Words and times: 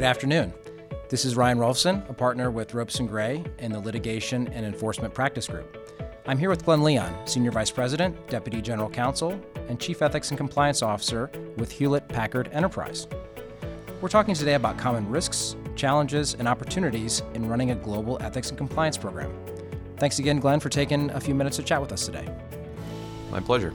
Good 0.00 0.06
afternoon. 0.06 0.54
This 1.10 1.26
is 1.26 1.36
Ryan 1.36 1.58
Rohlfsen, 1.58 2.08
a 2.08 2.14
partner 2.14 2.50
with 2.50 2.72
Ropes 2.72 3.00
and 3.00 3.06
Gray 3.06 3.44
in 3.58 3.70
the 3.70 3.78
Litigation 3.78 4.48
and 4.48 4.64
Enforcement 4.64 5.12
Practice 5.12 5.46
Group. 5.46 5.76
I'm 6.26 6.38
here 6.38 6.48
with 6.48 6.64
Glenn 6.64 6.82
Leon, 6.82 7.26
Senior 7.26 7.50
Vice 7.50 7.70
President, 7.70 8.16
Deputy 8.30 8.62
General 8.62 8.88
Counsel, 8.88 9.38
and 9.68 9.78
Chief 9.78 10.00
Ethics 10.00 10.30
and 10.30 10.38
Compliance 10.38 10.80
Officer 10.80 11.30
with 11.58 11.70
Hewlett 11.70 12.08
Packard 12.08 12.48
Enterprise. 12.54 13.08
We're 14.00 14.08
talking 14.08 14.34
today 14.34 14.54
about 14.54 14.78
common 14.78 15.06
risks, 15.06 15.54
challenges, 15.76 16.32
and 16.32 16.48
opportunities 16.48 17.22
in 17.34 17.46
running 17.46 17.72
a 17.72 17.74
global 17.74 18.16
ethics 18.22 18.48
and 18.48 18.56
compliance 18.56 18.96
program. 18.96 19.30
Thanks 19.98 20.18
again, 20.18 20.40
Glenn, 20.40 20.60
for 20.60 20.70
taking 20.70 21.10
a 21.10 21.20
few 21.20 21.34
minutes 21.34 21.58
to 21.58 21.62
chat 21.62 21.78
with 21.78 21.92
us 21.92 22.06
today. 22.06 22.26
My 23.30 23.40
pleasure. 23.40 23.74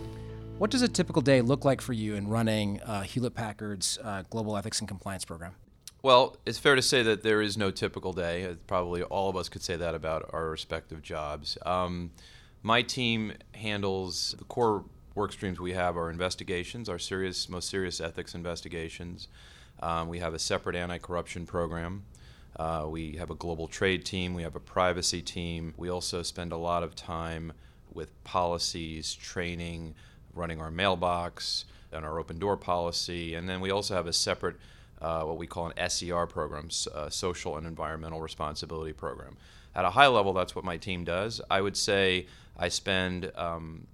What 0.58 0.72
does 0.72 0.82
a 0.82 0.88
typical 0.88 1.22
day 1.22 1.42
look 1.42 1.66
like 1.66 1.82
for 1.82 1.94
you 1.94 2.16
in 2.16 2.28
running 2.28 2.82
uh, 2.82 3.04
Hewlett 3.04 3.36
Packard's 3.36 4.00
uh, 4.04 4.24
global 4.32 4.58
ethics 4.58 4.80
and 4.80 4.88
compliance 4.88 5.24
program? 5.24 5.54
Well, 6.02 6.38
it's 6.46 6.60
fair 6.60 6.76
to 6.76 6.82
say 6.82 7.02
that 7.04 7.24
there 7.24 7.42
is 7.42 7.58
no 7.58 7.72
typical 7.72 8.14
day. 8.14 8.46
Uh, 8.46 8.56
probably 8.68 9.02
all 9.04 9.30
of 9.30 9.36
us 9.36 9.50
could 9.50 9.64
say 9.64 9.76
that 9.76 9.96
about 9.96 10.30
our 10.34 10.50
respective 10.50 11.02
jobs. 11.02 11.58
Um, 11.66 12.12
my 12.62 12.82
team 12.82 13.34
handles 13.54 14.36
the 14.38 14.46
core 14.46 14.86
work 15.16 15.32
streams 15.32 15.60
we 15.60 15.74
have 15.74 15.98
are 15.98 16.10
investigations, 16.10 16.90
our 16.90 17.00
serious, 17.00 17.50
most 17.50 17.70
serious 17.70 18.00
ethics 18.00 18.36
investigations. 18.36 19.30
Um, 19.82 20.08
we 20.08 20.20
have 20.20 20.34
a 20.34 20.40
separate 20.40 20.76
anti-corruption 20.76 21.46
program. 21.46 22.04
Uh, 22.58 22.86
we 22.88 23.14
have 23.18 23.30
a 23.30 23.36
global 23.36 23.68
trade 23.68 24.06
team. 24.06 24.34
We 24.34 24.44
have 24.44 24.56
a 24.56 24.60
privacy 24.60 25.22
team. 25.22 25.74
We 25.78 25.90
also 25.90 26.22
spend 26.22 26.52
a 26.52 26.58
lot 26.58 26.84
of 26.84 26.96
time 26.96 27.54
with 27.94 28.24
policies, 28.24 29.14
training, 29.14 29.96
running 30.34 30.62
our 30.62 30.72
mailbox 30.72 31.66
and 31.92 32.06
our 32.06 32.20
open 32.20 32.40
door 32.40 32.58
policy. 32.58 33.36
And 33.36 33.48
then 33.48 33.62
we 33.62 33.72
also 33.72 33.96
have 33.96 34.08
a 34.08 34.14
separate, 34.14 34.58
uh, 35.02 35.24
what 35.24 35.38
we 35.38 35.48
call 35.48 35.72
an 35.76 35.90
SER 35.90 36.26
program, 36.26 36.70
uh, 36.94 37.10
social 37.10 37.58
and 37.58 37.68
environmental 37.68 38.22
responsibility 38.22 38.94
program. 38.94 39.38
At 39.76 39.86
a 39.86 39.90
high 39.90 40.08
level, 40.08 40.34
that's 40.34 40.56
what 40.56 40.64
my 40.64 40.78
team 40.78 41.04
does. 41.04 41.42
I 41.50 41.62
would 41.62 41.76
say 41.76 42.28
I 42.58 42.70
spend 42.70 43.32
um, 43.36 43.88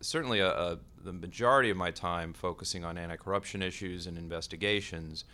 certainly 0.00 0.40
a, 0.40 0.50
a, 0.50 0.78
the 1.04 1.12
majority 1.12 1.70
of 1.70 1.76
my 1.76 1.90
time 1.90 2.32
focusing 2.32 2.84
on 2.84 2.98
anti 2.98 3.16
corruption 3.16 3.62
issues 3.62 4.06
and 4.06 4.18
investigations. 4.18 5.24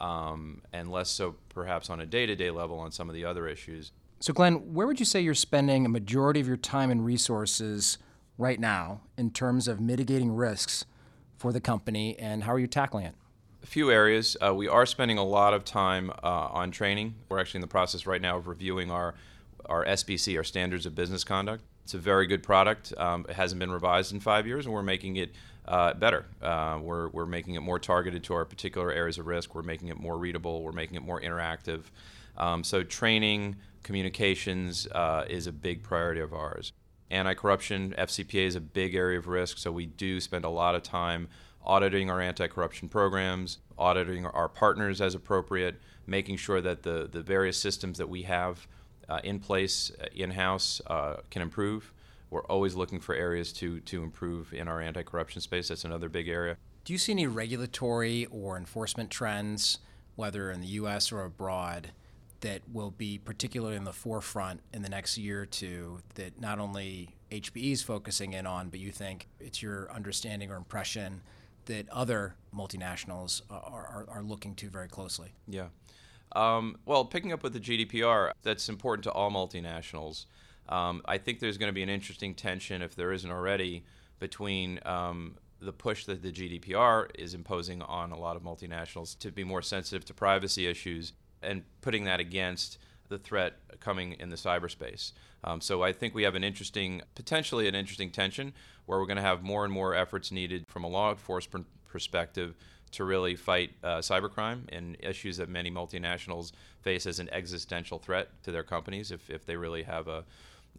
Um, 0.00 0.62
and 0.72 0.90
less 0.90 1.10
so 1.10 1.34
perhaps 1.50 1.90
on 1.90 2.00
a 2.00 2.06
day 2.06 2.24
to 2.24 2.34
day 2.34 2.50
level 2.50 2.78
on 2.78 2.90
some 2.90 3.10
of 3.10 3.14
the 3.14 3.26
other 3.26 3.46
issues. 3.46 3.92
So, 4.18 4.32
Glenn, 4.32 4.72
where 4.72 4.86
would 4.86 4.98
you 4.98 5.04
say 5.04 5.20
you're 5.20 5.34
spending 5.34 5.84
a 5.84 5.90
majority 5.90 6.40
of 6.40 6.48
your 6.48 6.56
time 6.56 6.90
and 6.90 7.04
resources 7.04 7.98
right 8.38 8.58
now 8.58 9.02
in 9.18 9.30
terms 9.30 9.68
of 9.68 9.80
mitigating 9.80 10.34
risks 10.34 10.86
for 11.36 11.52
the 11.52 11.60
company, 11.60 12.18
and 12.18 12.44
how 12.44 12.52
are 12.52 12.58
you 12.58 12.66
tackling 12.66 13.06
it? 13.06 13.14
A 13.62 13.66
few 13.66 13.90
areas. 13.90 14.36
Uh, 14.44 14.54
we 14.54 14.68
are 14.68 14.86
spending 14.86 15.18
a 15.18 15.24
lot 15.24 15.52
of 15.52 15.64
time 15.64 16.10
uh, 16.22 16.48
on 16.50 16.70
training. 16.70 17.14
We're 17.28 17.38
actually 17.38 17.58
in 17.58 17.62
the 17.62 17.66
process 17.66 18.06
right 18.06 18.20
now 18.20 18.38
of 18.38 18.46
reviewing 18.46 18.90
our 18.90 19.14
our 19.66 19.84
SBC, 19.84 20.36
our 20.36 20.44
Standards 20.44 20.86
of 20.86 20.94
Business 20.94 21.22
Conduct. 21.22 21.62
It's 21.84 21.94
a 21.94 21.98
very 21.98 22.26
good 22.26 22.42
product. 22.42 22.92
Um, 22.96 23.26
it 23.28 23.34
hasn't 23.34 23.58
been 23.58 23.70
revised 23.70 24.12
in 24.12 24.18
five 24.18 24.46
years, 24.46 24.64
and 24.64 24.74
we're 24.74 24.82
making 24.82 25.16
it 25.16 25.32
uh, 25.68 25.92
better. 25.94 26.24
Uh, 26.42 26.78
we're, 26.82 27.08
we're 27.08 27.26
making 27.26 27.54
it 27.54 27.60
more 27.60 27.78
targeted 27.78 28.24
to 28.24 28.34
our 28.34 28.44
particular 28.44 28.90
areas 28.90 29.18
of 29.18 29.26
risk. 29.26 29.54
We're 29.54 29.62
making 29.62 29.88
it 29.88 30.00
more 30.00 30.16
readable. 30.16 30.62
We're 30.62 30.72
making 30.72 30.96
it 30.96 31.02
more 31.02 31.20
interactive. 31.20 31.82
Um, 32.36 32.64
so, 32.64 32.82
training, 32.82 33.56
communications 33.82 34.88
uh, 34.88 35.24
is 35.28 35.46
a 35.46 35.52
big 35.52 35.82
priority 35.82 36.20
of 36.20 36.32
ours 36.32 36.72
anti-corruption 37.10 37.92
fcpa 37.98 38.46
is 38.46 38.54
a 38.54 38.60
big 38.60 38.94
area 38.94 39.18
of 39.18 39.26
risk 39.26 39.58
so 39.58 39.72
we 39.72 39.86
do 39.86 40.20
spend 40.20 40.44
a 40.44 40.48
lot 40.48 40.74
of 40.74 40.82
time 40.82 41.28
auditing 41.64 42.10
our 42.10 42.20
anti-corruption 42.20 42.88
programs 42.88 43.58
auditing 43.80 44.26
our 44.26 44.48
partners 44.48 45.00
as 45.00 45.14
appropriate 45.14 45.80
making 46.06 46.36
sure 46.36 46.60
that 46.60 46.82
the, 46.82 47.08
the 47.10 47.22
various 47.22 47.56
systems 47.56 47.98
that 47.98 48.08
we 48.08 48.22
have 48.22 48.66
uh, 49.08 49.20
in 49.24 49.40
place 49.40 49.90
uh, 50.00 50.06
in-house 50.14 50.80
uh, 50.86 51.16
can 51.30 51.42
improve. 51.42 51.92
We're 52.28 52.44
always 52.44 52.76
looking 52.76 53.00
for 53.00 53.14
areas 53.14 53.52
to, 53.54 53.80
to 53.80 54.02
improve 54.02 54.52
in 54.52 54.68
our 54.68 54.80
anti-corruption 54.80 55.40
space. 55.40 55.68
That's 55.68 55.84
another 55.84 56.08
big 56.08 56.28
area. 56.28 56.56
Do 56.84 56.92
you 56.92 56.98
see 56.98 57.12
any 57.12 57.26
regulatory 57.26 58.26
or 58.26 58.56
enforcement 58.56 59.10
trends 59.10 59.78
whether 60.16 60.50
in 60.50 60.60
the 60.60 60.68
us 60.68 61.10
or 61.10 61.24
abroad 61.24 61.92
that 62.40 62.60
will 62.72 62.90
be 62.90 63.18
particularly 63.18 63.76
in 63.76 63.84
the 63.84 63.92
forefront 63.92 64.60
in 64.72 64.82
the 64.82 64.88
next 64.88 65.16
year 65.16 65.42
or 65.42 65.46
two 65.46 66.00
that 66.14 66.40
not 66.40 66.58
only 66.58 67.16
HPE 67.30 67.72
is 67.72 67.82
focusing 67.82 68.32
in 68.32 68.46
on, 68.46 68.68
but 68.68 68.80
you 68.80 68.90
think 68.90 69.28
it's 69.38 69.62
your 69.62 69.90
understanding 69.92 70.50
or 70.50 70.56
impression 70.56 71.22
that 71.70 71.88
other 71.90 72.34
multinationals 72.54 73.42
are, 73.48 73.62
are, 73.62 74.06
are 74.10 74.22
looking 74.22 74.56
to 74.56 74.68
very 74.68 74.88
closely? 74.88 75.34
Yeah. 75.46 75.68
Um, 76.32 76.76
well, 76.84 77.04
picking 77.04 77.32
up 77.32 77.44
with 77.44 77.52
the 77.52 77.60
GDPR, 77.60 78.32
that's 78.42 78.68
important 78.68 79.04
to 79.04 79.12
all 79.12 79.30
multinationals. 79.30 80.26
Um, 80.68 81.00
I 81.06 81.18
think 81.18 81.38
there's 81.38 81.58
going 81.58 81.68
to 81.68 81.74
be 81.74 81.82
an 81.82 81.88
interesting 81.88 82.34
tension, 82.34 82.82
if 82.82 82.96
there 82.96 83.12
isn't 83.12 83.30
already, 83.30 83.84
between 84.18 84.80
um, 84.84 85.36
the 85.60 85.72
push 85.72 86.06
that 86.06 86.22
the 86.22 86.32
GDPR 86.32 87.08
is 87.16 87.34
imposing 87.34 87.82
on 87.82 88.10
a 88.10 88.18
lot 88.18 88.34
of 88.34 88.42
multinationals 88.42 89.16
to 89.18 89.30
be 89.30 89.44
more 89.44 89.62
sensitive 89.62 90.04
to 90.06 90.14
privacy 90.14 90.66
issues 90.66 91.12
and 91.42 91.62
putting 91.82 92.04
that 92.04 92.18
against 92.18 92.78
the 93.10 93.18
threat 93.18 93.58
coming 93.80 94.14
in 94.14 94.30
the 94.30 94.36
cyberspace. 94.36 95.12
Um, 95.44 95.60
so 95.60 95.82
I 95.82 95.92
think 95.92 96.14
we 96.14 96.22
have 96.22 96.34
an 96.34 96.44
interesting, 96.44 97.02
potentially 97.14 97.68
an 97.68 97.74
interesting 97.74 98.10
tension 98.10 98.54
where 98.86 98.98
we're 98.98 99.06
going 99.06 99.16
to 99.16 99.22
have 99.22 99.42
more 99.42 99.64
and 99.64 99.72
more 99.72 99.94
efforts 99.94 100.32
needed 100.32 100.64
from 100.68 100.84
a 100.84 100.88
law 100.88 101.10
enforcement 101.10 101.66
perspective 101.88 102.54
to 102.92 103.04
really 103.04 103.36
fight 103.36 103.72
uh, 103.84 103.98
cybercrime 103.98 104.62
and 104.70 104.96
issues 105.00 105.36
that 105.36 105.48
many 105.48 105.70
multinationals 105.70 106.52
face 106.82 107.06
as 107.06 107.18
an 107.18 107.28
existential 107.30 107.98
threat 107.98 108.28
to 108.42 108.50
their 108.50 108.62
companies 108.62 109.10
if, 109.10 109.28
if 109.30 109.44
they 109.44 109.56
really 109.56 109.82
have 109.82 110.08
a, 110.08 110.24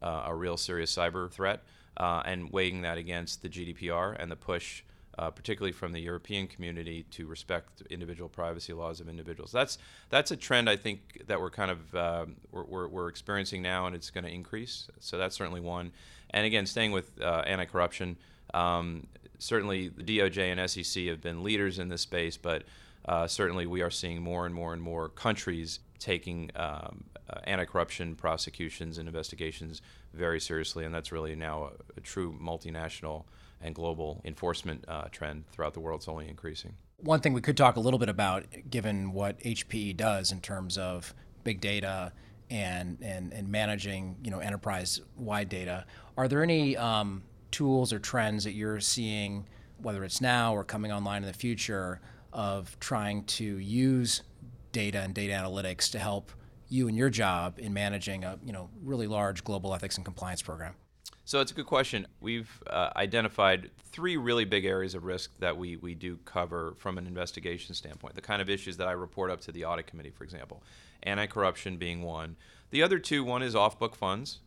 uh, 0.02 0.24
a 0.28 0.36
real 0.36 0.58
serious 0.58 0.94
cyber 0.94 1.32
threat, 1.32 1.64
uh, 1.98 2.22
and 2.26 2.52
weighing 2.52 2.82
that 2.82 2.98
against 2.98 3.42
the 3.42 3.50
GDPR 3.50 4.16
and 4.20 4.32
the 4.32 4.36
push 4.36 4.84
uh, 5.18 5.30
particularly 5.30 5.72
from 5.72 5.92
the 5.92 6.00
European 6.00 6.48
community, 6.48 7.06
to 7.12 7.28
respect 7.28 7.84
individual 7.90 8.30
privacy 8.30 8.74
laws 8.74 9.00
of 9.00 9.10
individuals. 9.10 9.52
That's 9.52 9.78
that's 10.10 10.32
a 10.32 10.38
trend 10.38 10.70
I 10.70 10.76
think 10.76 11.24
that 11.28 11.40
we're 11.40 11.50
kind 11.50 11.72
of 11.72 11.96
uh, 11.96 12.26
we're, 12.52 12.88
we're, 12.88 13.08
experiencing 13.08 13.62
now, 13.62 13.88
and 13.88 13.96
it's 13.96 14.10
going 14.10 14.24
to 14.24 14.32
increase. 14.32 14.88
So 15.00 15.18
that's 15.18 15.36
certainly 15.36 15.62
one. 15.62 15.92
And 16.30 16.46
again, 16.46 16.66
staying 16.66 16.92
with 16.92 17.22
uh, 17.22 17.44
anti-corruption, 17.46 18.18
um, 18.54 19.08
certainly 19.38 19.90
the 19.90 20.04
DOJ 20.04 20.56
and 20.56 20.70
SEC 20.70 21.06
have 21.06 21.22
been 21.22 21.44
leaders 21.44 21.78
in 21.78 21.90
this 21.90 22.02
space, 22.02 22.38
but 22.38 22.64
uh, 23.06 23.28
certainly 23.28 23.66
we 23.66 23.82
are 23.82 23.90
seeing 23.90 24.22
more 24.22 24.46
and 24.46 24.56
more 24.56 24.74
and 24.74 24.82
more 24.82 25.10
countries 25.10 25.80
taking 26.00 26.50
um, 26.56 27.04
uh, 27.30 27.40
anti-corruption 27.44 28.16
prosecutions 28.16 28.98
and 28.98 29.08
investigations 29.08 29.82
very 30.14 30.40
seriously, 30.40 30.86
and 30.86 30.94
that's 30.94 31.12
really 31.12 31.36
now 31.36 31.66
a, 31.66 31.98
a 31.98 32.02
true 32.02 32.38
multinational 32.42 33.26
and 33.64 33.76
global 33.76 34.22
enforcement 34.26 34.86
uh, 34.88 35.06
trend 35.12 35.44
throughout 35.52 35.74
the 35.74 35.80
world 35.80 36.02
is 36.02 36.08
only 36.08 36.28
increasing. 36.28 36.74
One 36.98 37.20
thing 37.20 37.34
we 37.34 37.42
could 37.42 37.58
talk 37.58 37.76
a 37.76 37.80
little 37.80 38.00
bit 38.00 38.10
about, 38.10 38.46
given 38.70 39.12
what 39.12 39.40
HPE 39.40 39.98
does 39.98 40.32
in 40.32 40.40
terms 40.40 40.78
of 40.78 41.14
big 41.44 41.62
data 41.62 42.14
and 42.50 42.98
and, 43.02 43.32
and 43.34 43.50
managing 43.50 44.18
you 44.24 44.30
know 44.30 44.40
enterprise-wide 44.40 45.50
data, 45.50 45.86
are 46.18 46.28
there 46.28 46.44
any 46.44 46.78
um, 46.78 47.24
tools 47.52 47.94
or 47.94 48.00
trends 48.00 48.44
that 48.44 48.54
you're 48.54 48.80
seeing, 48.80 49.48
whether 49.82 50.04
it's 50.04 50.22
now 50.22 50.54
or 50.54 50.64
coming 50.64 50.92
online 50.92 51.24
in 51.24 51.28
the 51.28 51.34
future, 51.34 52.02
of 52.34 52.78
trying 52.80 53.24
to 53.26 53.58
use 53.58 54.24
data 54.72 55.02
and 55.02 55.14
data 55.14 55.34
analytics 55.34 55.92
to 55.92 56.00
help 56.00 56.32
you 56.70 56.88
and 56.88 56.96
your 56.96 57.10
job 57.10 57.56
in 57.58 57.74
managing 57.74 58.24
a 58.24 58.38
you 58.46 58.54
know 58.54 58.70
really 58.84 59.08
large 59.08 59.44
global 59.44 59.74
ethics 59.74 59.96
and 59.96 60.06
compliance 60.06 60.42
program? 60.42 60.76
So 61.24 61.40
it's 61.40 61.52
a 61.52 61.56
good 61.56 61.68
question. 61.68 62.08
We've 62.20 62.50
uh, 62.68 62.90
identified 62.96 63.70
three 63.92 64.18
really 64.18 64.46
big 64.46 64.66
areas 64.66 64.96
of 64.96 65.06
risk 65.06 65.32
that 65.40 65.56
we, 65.56 65.78
we 65.78 65.94
do 65.94 66.18
cover 66.26 66.74
from 66.78 66.98
an 66.98 67.06
investigation 67.06 67.76
standpoint, 67.76 68.16
the 68.16 68.22
kind 68.22 68.42
of 68.42 68.50
issues 68.50 68.78
that 68.78 68.88
I 68.88 68.94
report 68.94 69.32
up 69.32 69.42
to 69.42 69.52
the 69.52 69.66
audit 69.66 69.88
committee, 69.88 70.10
for 70.10 70.24
example. 70.24 70.64
Anti 71.04 71.28
corruption 71.28 71.78
being 71.78 72.02
one. 72.02 72.36
The 72.72 72.84
other 72.84 73.00
two 73.00 73.24
one 73.24 73.44
is 73.44 73.56
off 73.56 73.78
book 73.78 73.96
funds, 73.96 74.40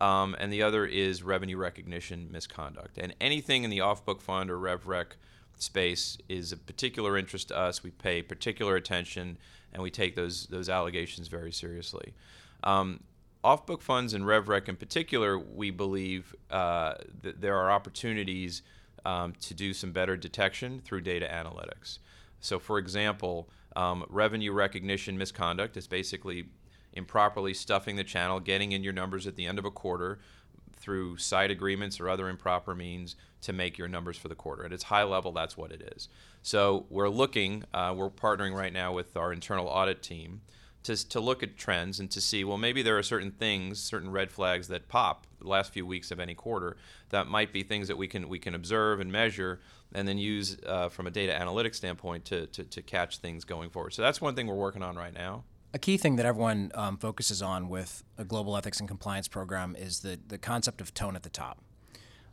um, 0.00 0.34
and 0.38 0.52
the 0.52 0.62
other 0.62 0.86
is 0.86 1.22
revenue 1.22 1.56
recognition 1.56 2.28
misconduct. 2.30 2.98
And 2.98 3.14
anything 3.20 3.64
in 3.64 3.70
the 3.70 3.80
off 3.80 4.04
book 4.04 4.20
fund 4.20 4.50
or 4.50 4.58
RevRec 4.58 5.12
space 5.58 6.18
is 6.28 6.52
of 6.52 6.66
particular 6.66 7.16
interest 7.16 7.48
to 7.48 7.58
us. 7.58 7.82
We 7.82 7.90
pay 7.90 8.22
particular 8.22 8.76
attention 8.76 9.38
and 9.72 9.82
we 9.82 9.90
take 9.90 10.16
those, 10.16 10.46
those 10.46 10.68
allegations 10.68 11.28
very 11.28 11.52
seriously. 11.52 12.14
Um, 12.64 13.00
off 13.44 13.66
book 13.66 13.82
funds 13.82 14.14
and 14.14 14.24
RevRec 14.24 14.68
in 14.68 14.76
particular, 14.76 15.38
we 15.38 15.70
believe 15.70 16.34
uh, 16.50 16.94
that 17.22 17.40
there 17.40 17.56
are 17.56 17.70
opportunities 17.70 18.62
um, 19.04 19.32
to 19.40 19.54
do 19.54 19.72
some 19.72 19.92
better 19.92 20.16
detection 20.16 20.80
through 20.84 21.00
data 21.00 21.28
analytics. 21.30 21.98
So, 22.40 22.58
for 22.58 22.78
example, 22.78 23.48
um, 23.74 24.04
revenue 24.08 24.52
recognition 24.52 25.18
misconduct 25.18 25.76
is 25.76 25.86
basically 25.86 26.46
improperly 26.92 27.54
stuffing 27.54 27.96
the 27.96 28.04
channel, 28.04 28.38
getting 28.38 28.72
in 28.72 28.84
your 28.84 28.92
numbers 28.92 29.26
at 29.26 29.36
the 29.36 29.46
end 29.46 29.58
of 29.58 29.64
a 29.64 29.70
quarter 29.70 30.18
through 30.76 31.16
side 31.16 31.50
agreements 31.50 32.00
or 32.00 32.08
other 32.08 32.28
improper 32.28 32.74
means 32.74 33.16
to 33.40 33.52
make 33.52 33.78
your 33.78 33.88
numbers 33.88 34.16
for 34.16 34.28
the 34.28 34.34
quarter. 34.34 34.64
At 34.64 34.72
its 34.72 34.84
high 34.84 35.04
level, 35.04 35.32
that's 35.32 35.56
what 35.56 35.72
it 35.72 35.92
is. 35.96 36.08
So 36.42 36.86
we're 36.90 37.08
looking, 37.08 37.64
uh, 37.72 37.94
we're 37.96 38.10
partnering 38.10 38.54
right 38.54 38.72
now 38.72 38.92
with 38.92 39.16
our 39.16 39.32
internal 39.32 39.68
audit 39.68 40.02
team 40.02 40.42
to, 40.84 41.08
to 41.08 41.20
look 41.20 41.42
at 41.42 41.56
trends 41.56 42.00
and 42.00 42.10
to 42.10 42.20
see, 42.20 42.44
well, 42.44 42.58
maybe 42.58 42.82
there 42.82 42.98
are 42.98 43.02
certain 43.02 43.30
things, 43.30 43.80
certain 43.80 44.10
red 44.10 44.30
flags 44.30 44.68
that 44.68 44.88
pop 44.88 45.26
the 45.40 45.48
last 45.48 45.72
few 45.72 45.86
weeks 45.86 46.10
of 46.10 46.20
any 46.20 46.34
quarter 46.34 46.76
that 47.10 47.26
might 47.26 47.52
be 47.52 47.62
things 47.62 47.88
that 47.88 47.96
we 47.96 48.06
can 48.06 48.28
we 48.28 48.38
can 48.38 48.54
observe 48.54 49.00
and 49.00 49.10
measure 49.10 49.60
and 49.94 50.08
then 50.08 50.18
use 50.18 50.56
uh, 50.66 50.88
from 50.88 51.06
a 51.06 51.10
data 51.10 51.32
analytics 51.32 51.76
standpoint 51.76 52.24
to, 52.24 52.46
to, 52.48 52.64
to 52.64 52.82
catch 52.82 53.18
things 53.18 53.44
going 53.44 53.70
forward. 53.70 53.92
So 53.92 54.02
that's 54.02 54.20
one 54.20 54.34
thing 54.34 54.46
we're 54.46 54.54
working 54.54 54.82
on 54.82 54.96
right 54.96 55.12
now. 55.12 55.44
A 55.74 55.78
key 55.78 55.96
thing 55.96 56.16
that 56.16 56.26
everyone 56.26 56.70
um, 56.74 56.96
focuses 56.98 57.40
on 57.42 57.68
with 57.68 58.02
a 58.18 58.24
global 58.24 58.56
ethics 58.56 58.78
and 58.78 58.88
compliance 58.88 59.28
program 59.28 59.74
is 59.76 60.00
the, 60.00 60.18
the 60.28 60.38
concept 60.38 60.80
of 60.80 60.92
tone 60.92 61.16
at 61.16 61.22
the 61.22 61.30
top. 61.30 61.62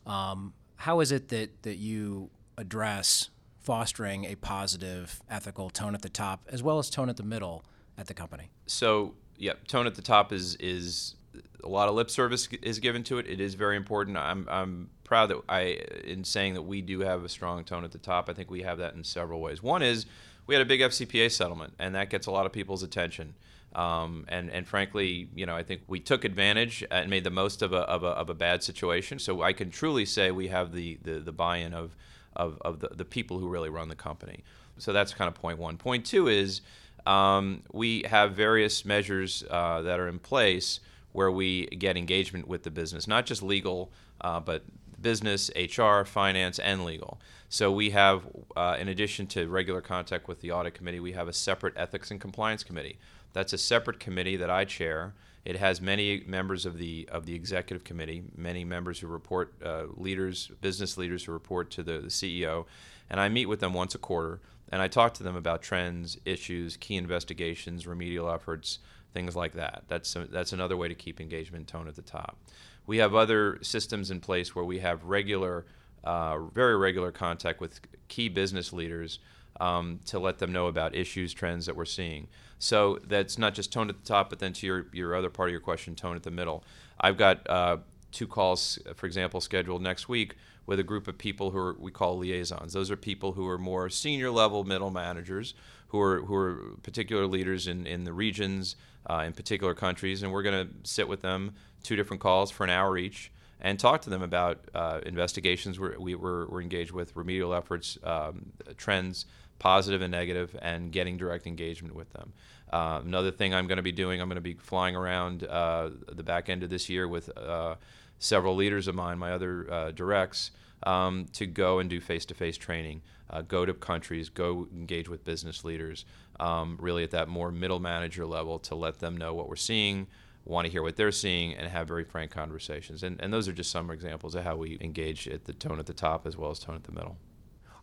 Um, 0.06 0.54
how 0.76 1.00
is 1.00 1.12
it 1.12 1.30
that, 1.30 1.64
that 1.64 1.78
you 1.78 2.30
address 2.58 3.30
fostering 3.60 4.26
a 4.26 4.36
positive 4.36 5.22
ethical 5.30 5.70
tone 5.70 5.94
at 5.94 6.02
the 6.02 6.10
top 6.10 6.48
as 6.50 6.64
well 6.64 6.80
as 6.80 6.90
tone 6.90 7.10
at 7.10 7.18
the 7.18 7.24
middle 7.24 7.64
at 8.00 8.08
the 8.08 8.14
company? 8.14 8.50
So, 8.66 9.14
yeah, 9.38 9.54
tone 9.68 9.86
at 9.86 9.96
the 9.96 10.02
top 10.02 10.32
is 10.32 10.56
is 10.56 11.16
a 11.64 11.68
lot 11.68 11.90
of 11.90 11.96
lip 11.96 12.10
service 12.10 12.48
is 12.62 12.80
given 12.80 13.04
to 13.04 13.18
it. 13.18 13.28
It 13.28 13.40
is 13.40 13.54
very 13.54 13.76
important. 13.76 14.18
I'm 14.18 14.48
I'm 14.50 14.90
proud 15.04 15.30
that 15.30 15.42
I 15.50 15.82
in 16.04 16.24
saying 16.24 16.54
that 16.54 16.64
we 16.64 16.82
do 16.82 17.02
have 17.02 17.24
a 17.24 17.30
strong 17.30 17.64
tone 17.64 17.84
at 17.84 17.92
the 17.92 17.98
top. 17.98 18.30
I 18.30 18.34
think 18.34 18.50
we 18.50 18.62
have 18.62 18.78
that 18.78 18.94
in 18.96 19.04
several 19.04 19.42
ways. 19.42 19.62
One 19.62 19.84
is 19.84 20.06
we 20.48 20.56
had 20.56 20.62
a 20.62 20.66
big 20.66 20.80
FCPA 20.80 21.32
settlement, 21.32 21.74
and 21.78 21.94
that 21.96 22.10
gets 22.10 22.26
a 22.28 22.32
lot 22.32 22.46
of 22.46 22.52
people's 22.52 22.84
attention. 22.84 23.36
Um, 23.76 24.26
and 24.28 24.50
and 24.50 24.68
frankly, 24.68 25.30
you 25.36 25.46
know, 25.46 25.56
I 25.56 25.64
think 25.64 25.82
we 25.88 26.00
took 26.00 26.24
advantage 26.24 26.84
and 26.90 27.10
made 27.10 27.24
the 27.24 27.30
most 27.30 27.62
of 27.62 27.72
a, 27.72 27.82
of 27.82 28.04
a, 28.04 28.08
of 28.08 28.30
a 28.30 28.34
bad 28.34 28.64
situation. 28.64 29.20
So 29.20 29.44
I 29.44 29.54
can 29.54 29.70
truly 29.70 30.06
say 30.06 30.32
we 30.32 30.48
have 30.48 30.74
the, 30.74 30.98
the, 31.04 31.20
the 31.20 31.32
buy-in 31.32 31.74
of 31.74 31.96
of, 32.36 32.58
of 32.62 32.80
the, 32.80 32.90
the 32.90 33.06
people 33.06 33.38
who 33.40 33.48
really 33.48 33.70
run 33.70 33.90
the 33.90 33.96
company. 33.96 34.44
So 34.78 34.94
that's 34.94 35.14
kind 35.14 35.28
of 35.28 35.36
point 35.36 35.60
one. 35.60 35.78
Point 35.78 36.06
two 36.06 36.28
is 36.28 36.62
um, 37.06 37.64
we 37.72 38.04
have 38.04 38.34
various 38.34 38.86
measures 38.86 39.44
uh, 39.50 39.82
that 39.82 40.00
are 40.00 40.08
in 40.08 40.20
place 40.20 40.80
where 41.12 41.32
we 41.32 41.66
get 41.68 41.98
engagement 41.98 42.48
with 42.48 42.64
the 42.64 42.72
business, 42.72 43.08
not 43.08 43.26
just 43.26 43.42
legal, 43.42 43.92
uh, 44.22 44.40
but 44.40 44.64
business, 45.02 45.50
HR, 45.56 46.04
finance, 46.04 46.60
and 46.60 46.86
legal. 46.86 47.20
So 47.50 47.72
we 47.72 47.90
have, 47.92 48.28
uh, 48.56 48.78
in 48.80 48.88
addition 48.90 49.26
to 49.28 49.48
regular 49.48 49.82
contact 49.82 50.28
with 50.28 50.42
the 50.42 50.52
audit 50.52 50.74
committee, 50.74 51.00
we 51.00 51.14
have 51.14 51.28
a 51.28 51.34
separate 51.34 51.74
ethics 51.78 52.12
and 52.12 52.22
compliance 52.22 52.64
committee. 52.64 53.00
That's 53.34 53.54
a 53.54 53.58
separate 53.58 54.00
committee 54.00 54.36
that 54.38 54.50
I 54.50 54.66
chair. 54.66 55.14
It 55.46 55.56
has 55.56 55.82
many 55.82 56.24
members 56.28 56.66
of 56.66 56.78
the 56.78 57.08
of 57.12 57.26
the 57.26 57.34
executive 57.34 57.84
committee, 57.84 58.24
many 58.36 58.64
members 58.66 59.00
who 59.00 59.08
report 59.08 59.54
uh, 59.66 59.86
leaders, 59.96 60.52
business 60.62 60.98
leaders 60.98 61.24
who 61.24 61.32
report 61.32 61.72
to 61.72 61.84
the, 61.84 62.00
the 62.00 62.08
CEO, 62.08 62.66
and 63.10 63.20
I 63.20 63.30
meet 63.30 63.48
with 63.48 63.60
them 63.62 63.74
once 63.74 63.96
a 63.96 63.98
quarter 63.98 64.42
and 64.72 64.82
I 64.82 64.88
talk 64.88 65.14
to 65.16 65.24
them 65.24 65.36
about 65.36 65.62
trends, 65.62 66.18
issues, 66.26 66.78
key 66.78 66.96
investigations, 66.96 67.88
remedial 67.88 68.30
efforts, 68.30 68.80
things 69.14 69.36
like 69.36 69.54
that. 69.54 69.84
That's 69.88 70.16
a, 70.16 70.26
that's 70.26 70.54
another 70.54 70.78
way 70.78 70.88
to 70.88 70.96
keep 70.96 71.20
engagement 71.20 71.68
tone 71.68 71.88
at 71.88 71.96
the 71.96 72.02
top. 72.02 72.38
We 72.86 72.98
have 72.98 73.16
other 73.16 73.60
systems 73.62 74.12
in 74.12 74.20
place 74.20 74.56
where 74.56 74.66
we 74.66 74.80
have 74.80 75.04
regular, 75.04 75.66
uh, 76.04 76.40
very 76.40 76.78
regular 76.78 77.12
contact 77.12 77.60
with 77.60 77.80
key 78.08 78.30
business 78.30 78.72
leaders 78.74 79.20
um, 79.60 80.00
to 80.06 80.20
let 80.20 80.40
them 80.40 80.52
know 80.52 80.68
about 80.68 80.96
issues, 80.96 81.34
trends 81.34 81.66
that 81.66 81.76
we're 81.76 81.86
seeing. 81.86 82.28
So 82.60 83.00
that's 83.06 83.38
not 83.38 83.54
just 83.54 83.72
tone 83.72 83.90
at 83.90 83.98
the 83.98 84.08
top, 84.08 84.30
but 84.30 84.40
then 84.40 84.54
to 84.54 84.68
your, 84.68 84.88
your 84.94 85.16
other 85.16 85.30
part 85.30 85.50
of 85.50 85.52
your 85.52 85.62
question, 85.62 85.96
tone 85.96 86.16
at 86.16 86.24
the 86.24 86.32
middle. 86.32 86.64
I've 87.00 87.18
got 87.18 87.50
uh, 87.50 87.78
two 88.12 88.28
calls, 88.28 88.80
for 88.96 89.06
example, 89.06 89.42
scheduled 89.42 89.82
next 89.82 90.10
week 90.10 90.36
with 90.70 90.80
a 90.80 90.84
group 90.84 91.08
of 91.08 91.18
people 91.18 91.50
who 91.50 91.58
are, 91.58 91.76
we 91.80 91.90
call 91.90 92.16
liaisons. 92.20 92.74
Those 92.74 92.92
are 92.92 92.96
people 92.96 93.32
who 93.32 93.48
are 93.48 93.58
more 93.58 93.90
senior 93.90 94.30
level 94.30 94.64
middle 94.64 94.92
managers 94.92 95.56
who 95.88 96.00
are 96.00 96.22
who 96.22 96.36
are 96.36 96.76
particular 96.84 97.26
leaders 97.26 97.66
in, 97.66 97.88
in 97.88 98.04
the 98.04 98.14
regions, 98.14 98.76
uh, 99.10 99.24
in 99.26 99.34
particular 99.34 99.74
countries, 99.74 100.22
and 100.22 100.32
we're 100.32 100.44
going 100.44 100.68
to 100.68 100.72
sit 100.84 101.08
with 101.08 101.24
them 101.24 101.56
two 101.82 101.96
different 101.96 102.22
calls 102.22 102.52
for 102.52 102.64
an 102.66 102.70
hour 102.70 103.00
each 103.00 103.32
and 103.62 103.80
talk 103.80 104.04
to 104.04 104.12
them 104.12 104.22
about 104.22 104.60
uh, 104.76 105.00
investigations 105.08 105.80
we're, 105.80 105.98
we, 105.98 106.14
are 106.14 106.46
we're 106.48 106.62
engaged 106.62 106.92
with, 106.92 107.16
remedial 107.16 107.52
efforts, 107.56 107.98
um, 108.04 108.52
trends, 108.78 109.26
positive 109.58 110.04
and 110.04 110.12
negative, 110.12 110.56
and 110.62 110.92
getting 110.92 111.18
direct 111.18 111.48
engagement 111.48 111.96
with 111.96 112.14
them. 112.14 112.32
Uh, 112.72 113.02
another 113.04 113.32
thing 113.32 113.56
I'm 113.56 113.66
going 113.66 113.78
to 113.78 113.84
be 113.84 113.92
doing, 113.92 114.22
I'm 114.22 114.30
going 114.30 114.36
to 114.36 114.42
be 114.42 114.54
flying 114.54 114.96
around 114.96 115.46
uh, 115.46 115.90
the 116.12 116.24
back 116.24 116.48
end 116.48 116.62
of 116.62 116.70
this 116.70 116.90
year 116.90 117.08
with 117.08 117.36
uh, 117.36 117.74
several 118.20 118.56
leaders 118.56 118.88
of 118.88 118.96
mine, 118.96 119.18
my 119.18 119.32
other 119.32 119.72
uh, 119.72 119.92
directs, 119.92 120.52
um, 120.84 121.26
to 121.34 121.46
go 121.46 121.80
and 121.80 121.90
do 121.90 122.00
face-to-face 122.00 122.58
training, 122.58 123.02
uh, 123.30 123.42
go 123.42 123.66
to 123.66 123.74
countries, 123.74 124.30
go 124.30 124.68
engage 124.74 125.10
with 125.10 125.24
business 125.24 125.64
leaders, 125.64 126.06
um, 126.40 126.78
really 126.80 127.04
at 127.04 127.12
that 127.12 127.28
more 127.28 127.52
middle 127.52 127.80
manager 127.80 128.26
level 128.26 128.60
to 128.60 128.76
let 128.76 129.00
them 129.00 129.18
know 129.18 129.34
what 129.34 129.50
we're 129.50 129.56
seeing, 129.56 130.08
want 130.46 130.66
to 130.66 130.72
hear 130.72 130.82
what 130.82 130.96
they're 130.96 131.12
seeing, 131.12 131.54
and 131.54 131.68
have 131.68 131.88
very 131.88 132.04
frank 132.04 132.32
conversations. 132.32 133.04
And, 133.04 133.20
and 133.22 133.32
those 133.32 133.48
are 133.48 133.54
just 133.54 133.72
some 133.72 133.92
examples 133.92 134.36
of 134.36 134.44
how 134.44 134.56
we 134.56 134.78
engage 134.82 135.28
at 135.28 135.46
the 135.46 135.54
tone 135.54 135.80
at 135.80 135.86
the 135.86 135.94
top 135.94 136.26
as 136.26 136.38
well 136.38 136.52
as 136.52 136.60
tone 136.60 136.76
at 136.76 136.84
the 136.84 136.92
middle. 136.92 137.18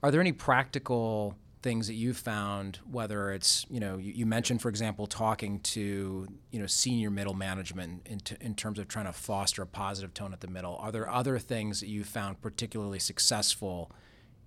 Are 0.03 0.11
there 0.11 0.21
any 0.21 0.33
practical 0.33 1.37
things 1.67 1.89
that 1.89 1.95
you've 1.95 2.17
found, 2.17 2.79
whether 2.89 3.33
it's, 3.33 3.67
you 3.69 3.81
know, 3.81 3.97
you, 3.97 4.13
you, 4.13 4.25
mentioned, 4.25 4.63
for 4.63 4.69
example, 4.69 5.09
talking 5.09 5.59
to, 5.59 6.29
you 6.53 6.61
know, 6.61 6.67
senior 6.69 7.11
middle 7.11 7.35
management 7.35 8.07
in, 8.07 8.21
t- 8.21 8.37
in 8.41 8.55
terms 8.55 8.79
of 8.79 8.87
trying 8.87 9.07
to 9.07 9.13
foster 9.13 9.63
a 9.63 9.67
positive 9.67 10.15
tone 10.15 10.33
at 10.33 10.41
the 10.41 10.47
middle. 10.47 10.77
Are 10.77 10.93
there 10.93 11.11
other 11.11 11.41
things 11.41 11.81
that 11.81 11.89
you 11.89 12.05
found 12.05 12.41
particularly 12.41 13.01
successful 13.01 13.91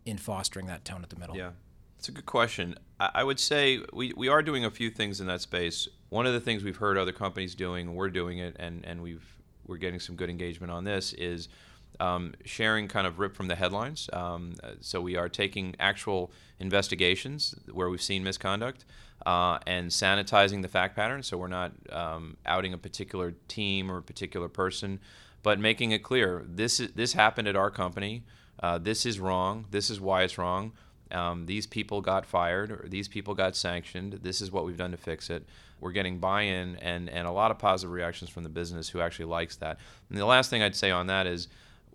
in 0.05 0.17
fostering 0.17 0.67
that 0.67 0.85
tone 0.85 1.03
at 1.03 1.09
the 1.09 1.17
middle? 1.17 1.35
Yeah, 1.35 1.49
it's 1.97 2.07
a 2.07 2.13
good 2.13 2.25
question. 2.25 2.75
I, 3.01 3.09
I 3.15 3.23
would 3.25 3.41
say 3.41 3.81
we, 3.91 4.13
we 4.15 4.29
are 4.29 4.41
doing 4.41 4.63
a 4.63 4.71
few 4.71 4.89
things 4.89 5.19
in 5.19 5.27
that 5.27 5.41
space. 5.41 5.89
One 6.07 6.25
of 6.25 6.31
the 6.31 6.39
things 6.39 6.63
we've 6.63 6.77
heard 6.77 6.97
other 6.97 7.11
companies 7.11 7.53
doing, 7.53 7.95
we're 7.95 8.11
doing 8.11 8.37
it, 8.37 8.55
and, 8.57 8.85
and 8.85 9.01
we've, 9.01 9.25
we're 9.67 9.75
getting 9.75 9.99
some 9.99 10.15
good 10.15 10.29
engagement 10.29 10.71
on 10.71 10.85
this, 10.85 11.11
is– 11.11 11.49
um, 11.99 12.33
sharing 12.45 12.87
kind 12.87 13.05
of 13.05 13.19
rip 13.19 13.35
from 13.35 13.47
the 13.47 13.55
headlines. 13.55 14.09
Um, 14.13 14.55
so 14.81 15.01
we 15.01 15.15
are 15.15 15.29
taking 15.29 15.75
actual 15.79 16.31
investigations 16.59 17.55
where 17.71 17.89
we've 17.89 18.01
seen 18.01 18.23
misconduct 18.23 18.85
uh, 19.25 19.59
and 19.67 19.89
sanitizing 19.89 20.61
the 20.61 20.67
fact 20.67 20.95
pattern. 20.95 21.23
So 21.23 21.37
we're 21.37 21.47
not 21.47 21.71
um, 21.91 22.37
outing 22.45 22.73
a 22.73 22.77
particular 22.77 23.33
team 23.47 23.91
or 23.91 23.97
a 23.97 24.03
particular 24.03 24.47
person, 24.47 24.99
but 25.43 25.59
making 25.59 25.91
it 25.91 26.03
clear 26.03 26.45
this 26.47 26.79
is, 26.79 26.91
this 26.93 27.13
happened 27.13 27.47
at 27.47 27.55
our 27.55 27.71
company. 27.71 28.23
Uh, 28.61 28.77
this 28.77 29.05
is 29.05 29.19
wrong. 29.19 29.65
This 29.71 29.89
is 29.89 30.01
why 30.01 30.23
it's 30.23 30.37
wrong. 30.37 30.73
Um, 31.11 31.47
these 31.47 31.65
people 31.65 32.01
got 32.01 32.25
fired 32.25 32.71
or 32.71 32.85
these 32.87 33.07
people 33.07 33.33
got 33.33 33.55
sanctioned. 33.55 34.19
This 34.21 34.41
is 34.41 34.51
what 34.51 34.65
we've 34.65 34.77
done 34.77 34.91
to 34.91 34.97
fix 34.97 35.29
it. 35.29 35.45
We're 35.79 35.91
getting 35.91 36.19
buy-in 36.19 36.75
and, 36.75 37.09
and 37.09 37.25
a 37.25 37.31
lot 37.31 37.51
of 37.51 37.57
positive 37.57 37.91
reactions 37.91 38.29
from 38.29 38.43
the 38.43 38.49
business 38.49 38.89
who 38.89 38.99
actually 38.99 39.25
likes 39.25 39.55
that. 39.57 39.79
And 40.09 40.19
the 40.19 40.25
last 40.25 40.49
thing 40.49 40.61
I'd 40.61 40.75
say 40.75 40.91
on 40.91 41.07
that 41.07 41.25
is 41.25 41.47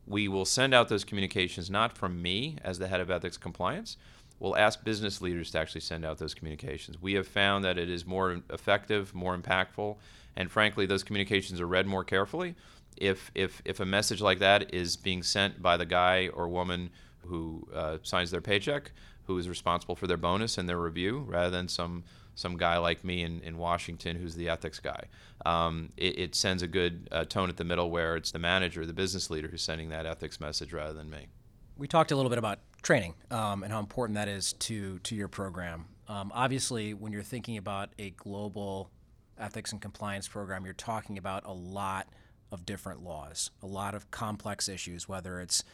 we 0.06 0.28
will 0.28 0.44
send 0.44 0.74
out 0.74 0.88
those 0.88 1.04
communications 1.04 1.70
not 1.70 1.96
from 1.96 2.20
me 2.20 2.58
as 2.62 2.78
the 2.78 2.88
head 2.88 3.00
of 3.00 3.10
ethics 3.10 3.36
compliance. 3.36 3.96
We'll 4.38 4.56
ask 4.56 4.84
business 4.84 5.22
leaders 5.22 5.50
to 5.52 5.58
actually 5.58 5.80
send 5.80 6.04
out 6.04 6.18
those 6.18 6.34
communications. 6.34 7.00
We 7.00 7.14
have 7.14 7.26
found 7.26 7.64
that 7.64 7.78
it 7.78 7.88
is 7.88 8.04
more 8.04 8.42
effective, 8.50 9.14
more 9.14 9.36
impactful, 9.36 9.96
and 10.36 10.50
frankly, 10.50 10.86
those 10.86 11.04
communications 11.04 11.60
are 11.60 11.66
read 11.66 11.86
more 11.86 12.04
carefully. 12.04 12.54
If, 12.96 13.30
if, 13.34 13.62
if 13.64 13.80
a 13.80 13.86
message 13.86 14.20
like 14.20 14.40
that 14.40 14.74
is 14.74 14.96
being 14.96 15.22
sent 15.22 15.62
by 15.62 15.76
the 15.76 15.86
guy 15.86 16.28
or 16.28 16.48
woman 16.48 16.90
who 17.22 17.66
uh, 17.74 17.98
signs 18.02 18.30
their 18.30 18.40
paycheck, 18.40 18.92
who 19.26 19.38
is 19.38 19.48
responsible 19.48 19.96
for 19.96 20.06
their 20.06 20.16
bonus 20.16 20.58
and 20.58 20.68
their 20.68 20.78
review, 20.78 21.24
rather 21.26 21.50
than 21.50 21.68
some 21.68 22.04
some 22.34 22.56
guy 22.56 22.78
like 22.78 23.04
me 23.04 23.22
in, 23.22 23.40
in 23.42 23.58
Washington 23.58 24.16
who's 24.16 24.34
the 24.34 24.48
ethics 24.48 24.80
guy. 24.80 25.04
Um, 25.46 25.90
it, 25.96 26.18
it, 26.18 26.34
sends 26.34 26.62
a 26.62 26.66
good 26.66 27.08
uh, 27.12 27.24
tone 27.24 27.48
at 27.48 27.56
the 27.56 27.64
middle 27.64 27.90
where 27.90 28.16
it's 28.16 28.32
the 28.32 28.38
manager, 28.38 28.84
the 28.86 28.92
business 28.92 29.30
leader 29.30 29.48
who's 29.48 29.62
sending 29.62 29.90
that 29.90 30.06
ethics 30.06 30.40
message 30.40 30.72
rather 30.72 30.92
than 30.92 31.10
me. 31.10 31.26
We 31.76 31.86
talked 31.86 32.12
a 32.12 32.16
little 32.16 32.30
bit 32.30 32.38
about 32.38 32.60
training 32.82 33.14
um, 33.30 33.62
and 33.62 33.72
how 33.72 33.80
important 33.80 34.16
that 34.16 34.28
is 34.28 34.52
to, 34.54 34.98
to 35.00 35.14
your 35.14 35.28
program. 35.28 35.86
Um, 36.08 36.30
obviously, 36.34 36.94
when 36.94 37.12
you're 37.12 37.22
thinking 37.22 37.56
about 37.56 37.90
a 37.98 38.10
global 38.10 38.90
ethics 39.38 39.72
and 39.72 39.80
compliance 39.80 40.28
program, 40.28 40.64
you're 40.64 40.74
talking 40.74 41.18
about 41.18 41.44
a 41.46 41.52
lot 41.52 42.08
of 42.52 42.66
different 42.66 43.02
laws, 43.02 43.50
a 43.62 43.66
lot 43.66 43.94
of 43.94 44.10
complex 44.10 44.68
issues, 44.68 45.08
whether 45.08 45.40
it's 45.40 45.64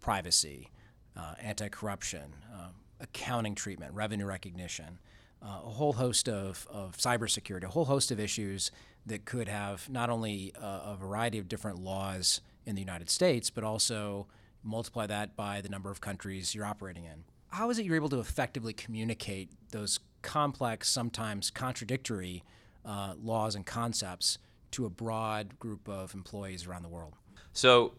privacy, 0.00 0.70
uh, 1.16 1.34
anti 1.40 1.68
corruption, 1.68 2.34
uh, 2.52 2.68
accounting 3.00 3.54
treatment, 3.54 3.94
revenue 3.94 4.26
recognition 4.26 4.98
uh, 5.42 5.60
a 5.64 5.70
whole 5.70 5.94
host 5.94 6.28
of, 6.28 6.66
of 6.70 6.96
cybersecurity, 6.96 7.64
a 7.64 7.68
whole 7.68 7.84
host 7.84 8.10
of 8.10 8.18
issues 8.18 8.70
that 9.04 9.24
could 9.24 9.48
have 9.48 9.88
not 9.88 10.10
only 10.10 10.52
a, 10.60 10.66
a 10.66 10.96
variety 10.98 11.38
of 11.38 11.48
different 11.48 11.78
laws 11.78 12.40
in 12.64 12.74
the 12.74 12.80
United 12.80 13.08
States, 13.08 13.50
but 13.50 13.62
also 13.62 14.26
multiply 14.62 15.06
that 15.06 15.36
by 15.36 15.60
the 15.60 15.68
number 15.68 15.90
of 15.90 16.00
countries 16.00 16.54
you're 16.54 16.64
operating 16.64 17.04
in. 17.04 17.24
How 17.50 17.70
is 17.70 17.78
it 17.78 17.84
you're 17.84 17.96
able 17.96 18.08
to 18.08 18.18
effectively 18.18 18.72
communicate 18.72 19.50
those 19.70 20.00
complex, 20.22 20.88
sometimes 20.88 21.50
contradictory 21.50 22.42
uh, 22.84 23.14
laws 23.22 23.54
and 23.54 23.64
concepts 23.64 24.38
to 24.72 24.84
a 24.84 24.90
broad 24.90 25.58
group 25.60 25.88
of 25.88 26.12
employees 26.14 26.66
around 26.66 26.82
the 26.82 26.88
world? 26.88 27.14
So 27.52 27.92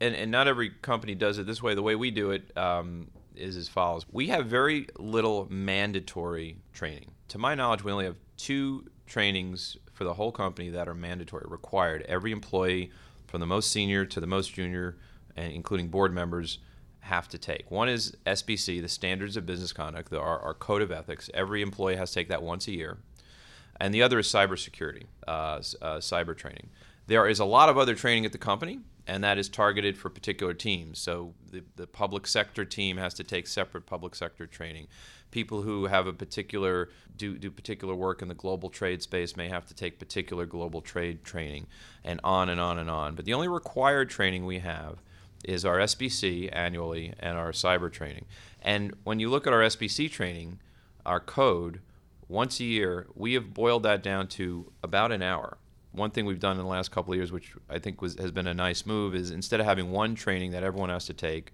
and, 0.00 0.14
and 0.14 0.30
not 0.30 0.48
every 0.48 0.70
company 0.70 1.14
does 1.14 1.38
it 1.38 1.46
this 1.46 1.62
way. 1.62 1.74
The 1.74 1.82
way 1.82 1.94
we 1.94 2.10
do 2.10 2.30
it 2.30 2.56
um, 2.56 3.08
is 3.40 3.56
as 3.56 3.68
follows: 3.68 4.06
we 4.10 4.28
have 4.28 4.46
very 4.46 4.86
little 4.98 5.46
mandatory 5.50 6.58
training. 6.72 7.10
To 7.28 7.38
my 7.38 7.54
knowledge, 7.54 7.84
we 7.84 7.92
only 7.92 8.04
have 8.04 8.16
two 8.36 8.86
trainings 9.06 9.76
for 9.92 10.04
the 10.04 10.14
whole 10.14 10.32
company 10.32 10.70
that 10.70 10.88
are 10.88 10.94
mandatory, 10.94 11.44
required. 11.48 12.04
Every 12.08 12.32
employee, 12.32 12.90
from 13.26 13.40
the 13.40 13.46
most 13.46 13.70
senior 13.70 14.04
to 14.06 14.20
the 14.20 14.26
most 14.26 14.54
junior, 14.54 14.96
and 15.36 15.52
including 15.52 15.88
board 15.88 16.12
members, 16.12 16.58
have 17.00 17.28
to 17.28 17.38
take. 17.38 17.70
One 17.70 17.88
is 17.88 18.16
SBC, 18.26 18.80
the 18.80 18.88
Standards 18.88 19.36
of 19.36 19.46
Business 19.46 19.72
Conduct, 19.72 20.12
our, 20.12 20.38
our 20.38 20.54
code 20.54 20.82
of 20.82 20.92
ethics. 20.92 21.30
Every 21.34 21.62
employee 21.62 21.96
has 21.96 22.10
to 22.10 22.14
take 22.14 22.28
that 22.28 22.42
once 22.42 22.68
a 22.68 22.72
year. 22.72 22.98
And 23.80 23.94
the 23.94 24.02
other 24.02 24.18
is 24.18 24.26
cybersecurity, 24.26 25.04
uh, 25.26 25.30
uh, 25.30 25.98
cyber 25.98 26.36
training. 26.36 26.68
There 27.06 27.26
is 27.26 27.40
a 27.40 27.44
lot 27.44 27.68
of 27.68 27.78
other 27.78 27.94
training 27.94 28.26
at 28.26 28.32
the 28.32 28.38
company, 28.38 28.80
and 29.10 29.24
that 29.24 29.38
is 29.38 29.48
targeted 29.48 29.98
for 29.98 30.08
particular 30.08 30.54
teams. 30.54 31.00
So 31.00 31.34
the, 31.50 31.64
the 31.74 31.88
public 31.88 32.28
sector 32.28 32.64
team 32.64 32.96
has 32.96 33.12
to 33.14 33.24
take 33.24 33.48
separate 33.48 33.84
public 33.84 34.14
sector 34.14 34.46
training. 34.46 34.86
People 35.32 35.62
who 35.62 35.86
have 35.86 36.06
a 36.06 36.12
particular 36.12 36.90
do, 37.16 37.36
do 37.36 37.50
particular 37.50 37.96
work 37.96 38.22
in 38.22 38.28
the 38.28 38.34
global 38.34 38.70
trade 38.70 39.02
space 39.02 39.36
may 39.36 39.48
have 39.48 39.66
to 39.66 39.74
take 39.74 39.98
particular 39.98 40.46
global 40.46 40.80
trade 40.80 41.24
training, 41.24 41.66
and 42.04 42.20
on 42.22 42.48
and 42.48 42.60
on 42.60 42.78
and 42.78 42.88
on. 42.88 43.16
But 43.16 43.24
the 43.24 43.34
only 43.34 43.48
required 43.48 44.10
training 44.10 44.46
we 44.46 44.60
have 44.60 45.02
is 45.44 45.64
our 45.64 45.78
SBC 45.78 46.48
annually 46.52 47.12
and 47.18 47.36
our 47.36 47.50
cyber 47.50 47.90
training. 47.90 48.26
And 48.62 48.94
when 49.02 49.18
you 49.18 49.28
look 49.28 49.44
at 49.44 49.52
our 49.52 49.62
SBC 49.62 50.08
training, 50.12 50.60
our 51.04 51.18
code, 51.18 51.80
once 52.28 52.60
a 52.60 52.64
year, 52.64 53.08
we 53.16 53.34
have 53.34 53.54
boiled 53.54 53.82
that 53.82 54.04
down 54.04 54.28
to 54.28 54.70
about 54.84 55.10
an 55.10 55.20
hour. 55.20 55.58
One 55.92 56.10
thing 56.10 56.24
we've 56.24 56.40
done 56.40 56.56
in 56.56 56.62
the 56.62 56.68
last 56.68 56.90
couple 56.90 57.12
of 57.12 57.18
years, 57.18 57.32
which 57.32 57.52
I 57.68 57.78
think 57.78 58.00
was, 58.00 58.14
has 58.18 58.30
been 58.30 58.46
a 58.46 58.54
nice 58.54 58.86
move, 58.86 59.14
is 59.14 59.30
instead 59.30 59.60
of 59.60 59.66
having 59.66 59.90
one 59.90 60.14
training 60.14 60.52
that 60.52 60.62
everyone 60.62 60.90
has 60.90 61.06
to 61.06 61.14
take, 61.14 61.52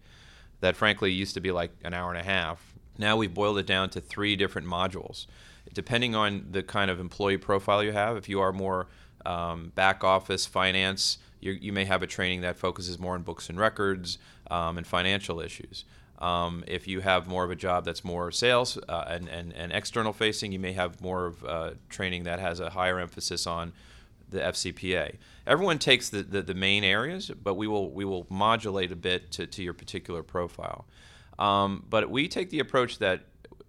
that 0.61 0.77
frankly 0.77 1.13
used 1.13 1.35
to 1.35 1.41
be 1.41 1.53
like 1.53 1.71
an 1.85 1.95
hour 1.95 2.11
and 2.11 2.21
a 2.21 2.25
half, 2.25 2.75
now 2.99 3.17
we've 3.17 3.33
boiled 3.33 3.59
it 3.59 3.67
down 3.67 3.91
to 3.91 4.01
three 4.01 4.37
different 4.37 4.67
modules. 4.67 5.27
Depending 5.73 6.15
on 6.15 6.47
the 6.51 6.63
kind 6.63 6.91
of 6.91 7.01
employee 7.01 7.39
profile 7.39 7.83
you 7.83 7.93
have, 7.93 8.17
if 8.17 8.29
you 8.29 8.41
are 8.41 8.53
more 8.53 8.89
um, 9.25 9.73
back 9.75 10.05
office, 10.05 10.47
finance, 10.47 11.19
you, 11.41 11.73
may 11.73 11.85
have 11.85 12.03
a 12.03 12.07
training 12.07 12.41
that 12.41 12.57
focuses 12.57 12.99
more 12.99 13.15
on 13.15 13.23
books 13.23 13.49
and 13.49 13.59
records 13.59 14.19
um, 14.51 14.79
and 14.79 14.87
financial 14.87 15.41
issues. 15.41 15.85
Um, 16.19 16.65
if 16.67 16.89
you 16.89 17.01
have 17.01 17.29
more 17.29 17.45
of 17.45 17.51
a 17.51 17.55
job 17.55 17.85
that's 17.85 18.05
more 18.05 18.33
sales 18.33 18.79
uh, 18.89 19.05
and, 19.07 19.29
and, 19.29 19.53
and 19.53 19.71
external 19.71 20.13
facing, 20.13 20.51
you 20.51 20.59
may 20.59 20.73
have 20.73 21.01
more 21.01 21.27
of 21.27 21.45
uh, 21.45 21.71
training 21.91 22.25
that 22.25 22.39
has 22.39 22.59
a 22.59 22.71
higher 22.71 22.99
emphasis 22.99 23.47
on 23.47 23.73
the 24.29 24.41
FCPA. 24.41 25.17
Everyone 25.47 25.79
takes 25.79 26.09
the, 26.09 26.23
the, 26.23 26.43
the, 26.43 26.55
main 26.55 26.83
areas, 26.85 27.31
but 27.31 27.55
we 27.55 27.67
will, 27.67 27.91
we 27.91 28.05
will 28.05 28.27
modulate 28.29 28.91
a 28.91 28.97
bit 28.97 29.31
to, 29.33 29.47
to 29.47 29.63
your 29.63 29.73
particular 29.73 30.23
profile. 30.23 30.87
Um, 31.39 31.85
but 31.89 32.11
we 32.11 32.29
take 32.29 32.51
the 32.51 32.61
approach 32.61 32.99
that 32.99 33.25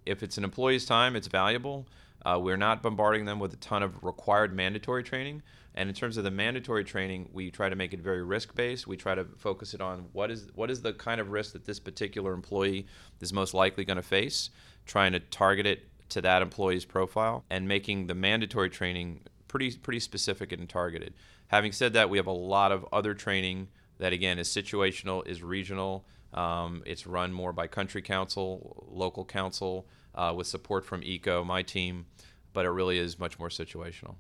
if 0.06 0.24
it's 0.24 0.38
an 0.38 0.44
employee's 0.44 0.86
time, 0.86 1.16
it's 1.16 1.28
valuable. 1.28 1.88
Uh, 2.26 2.40
we're 2.42 2.58
not 2.58 2.82
bombarding 2.82 3.26
them 3.26 3.40
with 3.40 3.54
a 3.54 3.58
ton 3.58 3.84
of 3.84 4.04
required 4.04 4.54
mandatory 4.54 5.04
training. 5.04 5.44
And 5.76 5.90
in 5.90 5.94
terms 5.94 6.18
of 6.18 6.24
the 6.24 6.32
mandatory 6.32 6.84
training, 6.84 7.30
we 7.32 7.52
try 7.52 7.70
to 7.70 7.76
make 7.76 7.94
it 7.94 8.02
very 8.02 8.24
risk 8.24 8.56
based. 8.56 8.88
We 8.88 8.98
try 8.98 9.14
to 9.14 9.26
focus 9.38 9.76
it 9.76 9.82
on 9.82 10.08
what 10.12 10.32
is 10.32 10.50
what 10.56 10.72
is 10.72 10.82
the 10.82 10.92
kind 10.94 11.22
of 11.22 11.30
risk 11.30 11.54
that 11.54 11.66
this 11.66 11.80
particular 11.80 12.34
employee 12.34 12.88
is 13.22 13.32
most 13.32 13.54
likely 13.54 13.86
going 13.86 13.98
to 13.98 14.04
face, 14.04 14.50
trying 14.88 15.12
to 15.12 15.20
target 15.20 15.68
it 15.68 15.88
to 16.10 16.22
that 16.22 16.42
employee's 16.42 16.84
profile, 16.84 17.46
and 17.52 17.68
making 17.68 18.08
the 18.08 18.16
mandatory 18.16 18.72
training 18.72 19.22
pretty 19.48 19.72
pretty 19.78 20.00
specific 20.00 20.52
and 20.52 20.68
targeted. 20.68 21.14
Having 21.48 21.72
said 21.74 21.94
that, 21.94 22.10
we 22.10 22.18
have 22.18 22.28
a 22.28 22.32
lot 22.32 22.72
of 22.72 22.86
other 22.92 23.14
training 23.14 23.70
that 24.00 24.14
again 24.14 24.38
is 24.40 24.50
situational, 24.50 25.26
is 25.28 25.42
regional. 25.42 26.06
Um, 26.34 26.84
it's 26.86 27.08
run 27.08 27.32
more 27.32 27.54
by 27.54 27.68
country 27.68 28.02
counsel, 28.02 28.86
local 28.92 29.26
counsel, 29.26 29.88
uh, 30.14 30.34
with 30.36 30.48
support 30.48 30.86
from 30.86 31.02
ECO, 31.04 31.44
my 31.44 31.62
team, 31.62 32.06
but 32.54 32.66
it 32.66 32.70
really 32.70 32.98
is 32.98 33.18
much 33.18 33.40
more 33.40 33.50
situational. 33.50 34.16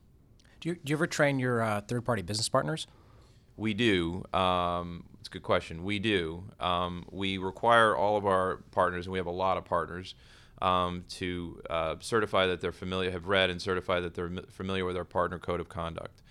Do 0.59 0.69
you, 0.69 0.75
do 0.75 0.91
you 0.91 0.95
ever 0.95 1.07
train 1.07 1.39
your 1.39 1.61
uh, 1.61 1.81
third 1.81 2.05
party 2.05 2.21
business 2.21 2.49
partners? 2.49 2.87
We 3.57 3.73
do. 3.73 4.23
Um, 4.33 5.05
it's 5.19 5.27
a 5.27 5.31
good 5.31 5.43
question. 5.43 5.83
We 5.83 5.99
do. 5.99 6.43
Um, 6.59 7.05
we 7.11 7.37
require 7.37 7.95
all 7.95 8.17
of 8.17 8.25
our 8.25 8.57
partners, 8.71 9.05
and 9.05 9.13
we 9.13 9.19
have 9.19 9.27
a 9.27 9.31
lot 9.31 9.57
of 9.57 9.65
partners, 9.65 10.15
um, 10.61 11.03
to 11.09 11.61
uh, 11.69 11.95
certify 11.99 12.47
that 12.47 12.61
they're 12.61 12.71
familiar, 12.71 13.11
have 13.11 13.27
read 13.27 13.49
and 13.49 13.61
certify 13.61 13.99
that 13.99 14.13
they're 14.13 14.31
familiar 14.49 14.85
with 14.85 14.97
our 14.97 15.05
partner 15.05 15.39
code 15.39 15.59
of 15.59 15.69
conduct. 15.69 16.21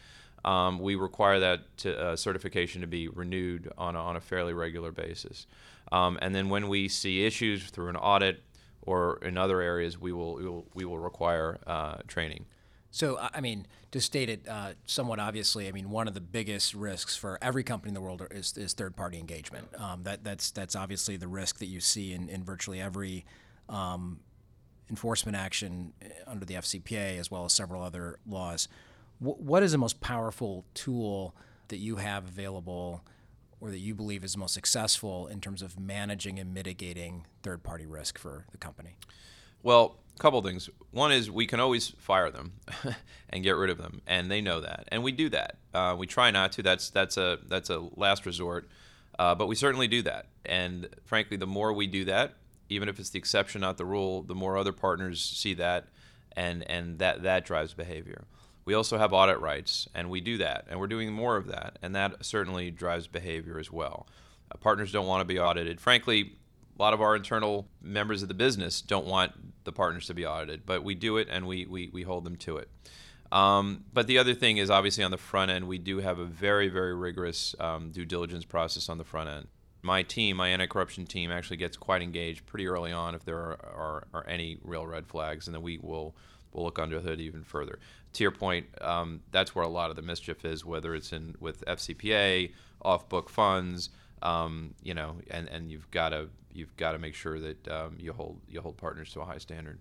Um, 0.45 0.79
we 0.79 0.95
require 0.95 1.41
that 1.41 1.77
to, 1.79 1.99
uh, 1.99 2.17
certification 2.17 2.81
to 2.81 2.87
be 2.87 3.09
renewed 3.09 3.73
on 3.77 3.97
a, 3.97 4.01
on 4.01 4.17
a 4.17 4.21
fairly 4.21 4.53
regular 4.53 4.93
basis. 4.93 5.47
Um, 5.93 6.19
and 6.23 6.35
then 6.35 6.49
when 6.49 6.69
we 6.69 6.89
see 6.89 7.25
issues 7.25 7.71
through 7.71 7.89
an 7.89 7.97
audit 7.97 8.43
or 8.83 9.19
in 9.23 9.37
other 9.37 9.61
areas, 9.61 10.01
we 10.01 10.13
will, 10.13 10.35
we 10.35 10.45
will, 10.45 10.67
we 10.75 10.85
will 10.85 10.99
require 10.99 11.59
uh, 11.67 11.97
training. 12.07 12.47
So, 12.93 13.19
I 13.21 13.41
mean, 13.41 13.67
to 13.91 14.01
state 14.01 14.29
it 14.31 14.49
uh, 14.49 14.73
somewhat 14.87 15.19
obviously, 15.19 15.69
I 15.69 15.73
mean, 15.73 15.91
one 15.91 16.09
of 16.09 16.15
the 16.15 16.21
biggest 16.21 16.75
risks 16.75 17.17
for 17.17 17.39
every 17.43 17.63
company 17.63 17.91
in 17.91 17.95
the 17.95 18.01
world 18.01 18.27
is, 18.31 18.57
is 18.57 18.73
third-party 18.73 19.19
engagement. 19.19 19.69
Um, 19.79 20.05
that, 20.05 20.25
that's 20.25 20.51
that's 20.51 20.75
obviously 20.75 21.17
the 21.17 21.29
risk 21.29 21.59
that 21.59 21.67
you 21.67 21.81
see 21.81 22.15
in, 22.15 22.29
in 22.29 22.43
virtually 22.43 22.81
every 22.81 23.27
um, 23.69 24.21
enforcement 24.91 25.37
action 25.37 25.93
uh, 26.05 26.09
under 26.27 26.45
the 26.45 26.55
FCPA, 26.55 27.19
as 27.19 27.31
well 27.31 27.45
as 27.45 27.53
several 27.53 27.83
other 27.83 28.19
laws. 28.27 28.69
W- 29.21 29.39
what 29.43 29.63
is 29.63 29.73
the 29.73 29.79
most 29.79 30.01
powerful 30.01 30.65
tool 30.75 31.35
that 31.69 31.79
you 31.79 31.97
have 31.97 32.27
available, 32.27 33.05
or 33.61 33.71
that 33.71 33.79
you 33.79 33.95
believe 33.95 34.23
is 34.23 34.37
most 34.37 34.55
successful 34.55 35.27
in 35.27 35.41
terms 35.41 35.63
of 35.63 35.79
managing 35.79 36.39
and 36.39 36.55
mitigating 36.55 37.27
third-party 37.43 37.87
risk 37.87 38.19
for 38.19 38.47
the 38.53 38.59
company? 38.59 38.97
Well, 39.63 39.97
a 40.15 40.19
couple 40.19 40.41
things. 40.43 40.71
One 40.93 41.13
is 41.13 41.31
we 41.31 41.47
can 41.47 41.61
always 41.61 41.91
fire 41.99 42.31
them 42.31 42.53
and 43.31 43.43
get 43.43 43.57
rid 43.57 43.71
of 43.71 43.79
them, 43.79 44.01
and 44.07 44.31
they 44.31 44.41
know 44.41 44.61
that, 44.61 44.89
and 44.89 45.03
we 45.03 45.13
do 45.13 45.29
that. 45.31 45.57
Uh, 45.75 45.97
we 45.99 46.07
try 46.07 46.31
not 46.31 46.53
to. 46.53 46.63
That's 46.63 46.91
that's 46.91 47.17
a 47.17 47.39
that's 47.49 47.69
a 47.71 47.81
last 47.97 48.27
resort, 48.27 48.69
uh, 49.19 49.35
but 49.35 49.47
we 49.47 49.55
certainly 49.55 49.89
do 49.89 50.03
that. 50.03 50.27
And 50.45 50.89
frankly, 51.05 51.37
the 51.37 51.47
more 51.47 51.73
we 51.73 51.87
do 51.87 52.05
that, 52.05 52.35
even 52.69 52.89
if 52.89 52.99
it's 52.99 53.11
the 53.11 53.19
exception, 53.19 53.61
not 53.61 53.77
the 53.77 53.85
rule, 53.85 54.23
the 54.23 54.35
more 54.35 54.57
other 54.57 54.73
partners 54.73 55.21
see 55.21 55.55
that, 55.55 55.87
and 56.37 56.69
and 56.71 56.99
that 56.99 57.23
that 57.23 57.45
drives 57.45 57.75
behavior. 57.75 58.25
We 58.65 58.75
also 58.75 58.99
have 58.99 59.13
audit 59.13 59.41
rights, 59.41 59.89
and 59.95 60.11
we 60.11 60.21
do 60.21 60.39
that, 60.39 60.67
and 60.69 60.81
we're 60.81 60.89
doing 60.89 61.13
more 61.13 61.37
of 61.37 61.47
that, 61.47 61.79
and 61.83 61.95
that 61.95 62.25
certainly 62.25 62.71
drives 62.71 63.07
behavior 63.07 63.59
as 63.59 63.71
well. 63.71 64.09
Uh, 64.51 64.57
partners 64.59 64.91
don't 64.91 65.07
want 65.07 65.21
to 65.21 65.25
be 65.25 65.39
audited. 65.39 65.81
Frankly, 65.81 66.33
a 66.79 66.83
lot 66.83 66.93
of 66.93 67.01
our 67.01 67.17
internal 67.17 67.69
members 67.81 68.23
of 68.23 68.29
the 68.29 68.35
business 68.35 68.81
don't 68.81 69.07
want 69.07 69.33
the 69.65 69.73
partners 69.73 70.07
to 70.07 70.15
be 70.15 70.27
audited, 70.27 70.67
but 70.67 70.85
we 70.85 70.95
do 70.95 71.17
it 71.17 71.29
and 71.31 71.47
we, 71.47 71.67
we, 71.67 71.89
we 71.93 72.03
hold 72.03 72.25
them 72.25 72.37
to 72.37 72.59
it. 72.59 72.69
Um, 73.33 73.85
but 73.93 74.07
the 74.07 74.19
other 74.19 74.35
thing 74.35 74.59
is 74.59 74.71
obviously 74.71 75.03
on 75.03 75.11
the 75.11 75.17
front 75.17 75.51
end, 75.51 75.67
we 75.67 75.79
do 75.79 75.99
have 75.99 76.19
a 76.19 76.25
very, 76.25 76.69
very 76.69 76.95
rigorous 76.95 77.55
um, 77.59 77.91
due 77.91 78.05
diligence 78.05 78.45
process 78.45 78.89
on 78.89 78.99
the 78.99 79.05
front 79.05 79.29
end. 79.29 79.47
My 79.87 80.03
team, 80.03 80.37
my 80.37 80.49
anti 80.49 80.67
corruption 80.67 81.07
team, 81.07 81.31
actually 81.31 81.59
gets 81.59 81.77
quite 81.77 82.03
engaged 82.03 82.45
pretty 82.45 82.67
early 82.67 82.93
on 82.93 83.15
if 83.15 83.25
there 83.25 83.39
are, 83.39 83.59
are, 83.75 84.07
are 84.13 84.27
any 84.29 84.59
real 84.63 84.87
red 84.87 85.07
flags, 85.07 85.47
and 85.47 85.55
then 85.55 85.63
we 85.63 85.79
will 85.79 86.15
we'll 86.53 86.65
look 86.65 86.79
under 86.79 87.01
the 87.01 87.09
hood 87.09 87.21
even 87.21 87.45
further. 87.45 87.79
To 88.15 88.25
your 88.25 88.33
point, 88.33 88.67
um, 88.81 89.21
that's 89.31 89.55
where 89.55 89.65
a 89.65 89.69
lot 89.69 89.91
of 89.91 89.97
the 89.97 90.03
mischief 90.03 90.45
is, 90.45 90.65
whether 90.65 90.95
it's 90.95 91.13
in 91.13 91.37
with 91.39 91.65
FCPA, 91.67 92.53
off 92.83 93.09
book 93.09 93.31
funds, 93.31 93.91
um, 94.23 94.75
you 94.83 94.95
know, 94.95 95.17
and, 95.31 95.49
and 95.49 95.71
you've 95.71 95.91
got 95.93 96.09
to 96.09 96.29
you've 96.53 96.77
got 96.77 96.93
to 96.93 96.99
make 96.99 97.15
sure 97.15 97.39
that 97.39 97.69
um, 97.69 97.97
you 98.01 98.13
hold 98.13 98.41
you 98.49 98.61
hold 98.61 98.77
partners 98.77 99.13
to 99.13 99.21
a 99.21 99.25
high 99.25 99.39
standard. 99.39 99.79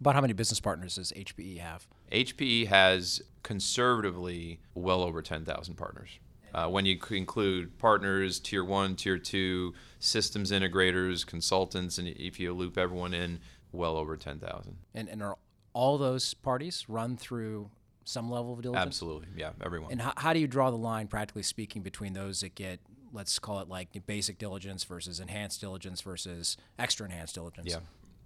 About 0.00 0.14
how 0.14 0.20
many 0.20 0.34
business 0.34 0.60
partners 0.60 0.96
does 0.96 1.12
HPE 1.12 1.58
have? 1.58 1.86
HPE 2.12 2.66
has 2.66 3.22
conservatively 3.42 4.60
well 4.74 5.02
over 5.02 5.22
10,000 5.22 5.74
partners. 5.74 6.18
Uh, 6.54 6.68
when 6.68 6.86
you 6.86 6.98
include 7.10 7.78
partners, 7.78 8.38
tier 8.40 8.64
one, 8.64 8.96
tier 8.96 9.18
two, 9.18 9.74
systems 9.98 10.52
integrators, 10.52 11.26
consultants, 11.26 11.98
and 11.98 12.08
if 12.08 12.40
you 12.40 12.52
loop 12.52 12.78
everyone 12.78 13.12
in, 13.12 13.40
well 13.72 13.96
over 13.96 14.16
10,000. 14.16 14.76
And, 14.94 15.08
and 15.08 15.22
are 15.22 15.36
all 15.72 15.98
those 15.98 16.32
parties 16.34 16.86
run 16.88 17.16
through 17.16 17.70
some 18.04 18.30
level 18.30 18.54
of 18.54 18.62
diligence? 18.62 18.86
Absolutely, 18.86 19.28
yeah, 19.36 19.50
everyone. 19.62 19.92
And 19.92 20.00
how, 20.00 20.12
how 20.16 20.32
do 20.32 20.40
you 20.40 20.46
draw 20.46 20.70
the 20.70 20.78
line, 20.78 21.08
practically 21.08 21.42
speaking, 21.42 21.82
between 21.82 22.12
those 22.14 22.40
that 22.40 22.54
get 22.54 22.80
let's 23.12 23.38
call 23.38 23.60
it 23.60 23.68
like 23.68 23.88
basic 24.06 24.38
diligence 24.38 24.84
versus 24.84 25.20
enhanced 25.20 25.60
diligence 25.60 26.00
versus 26.02 26.56
extra 26.78 27.06
enhanced 27.06 27.34
diligence. 27.34 27.68
Yeah. 27.70 27.78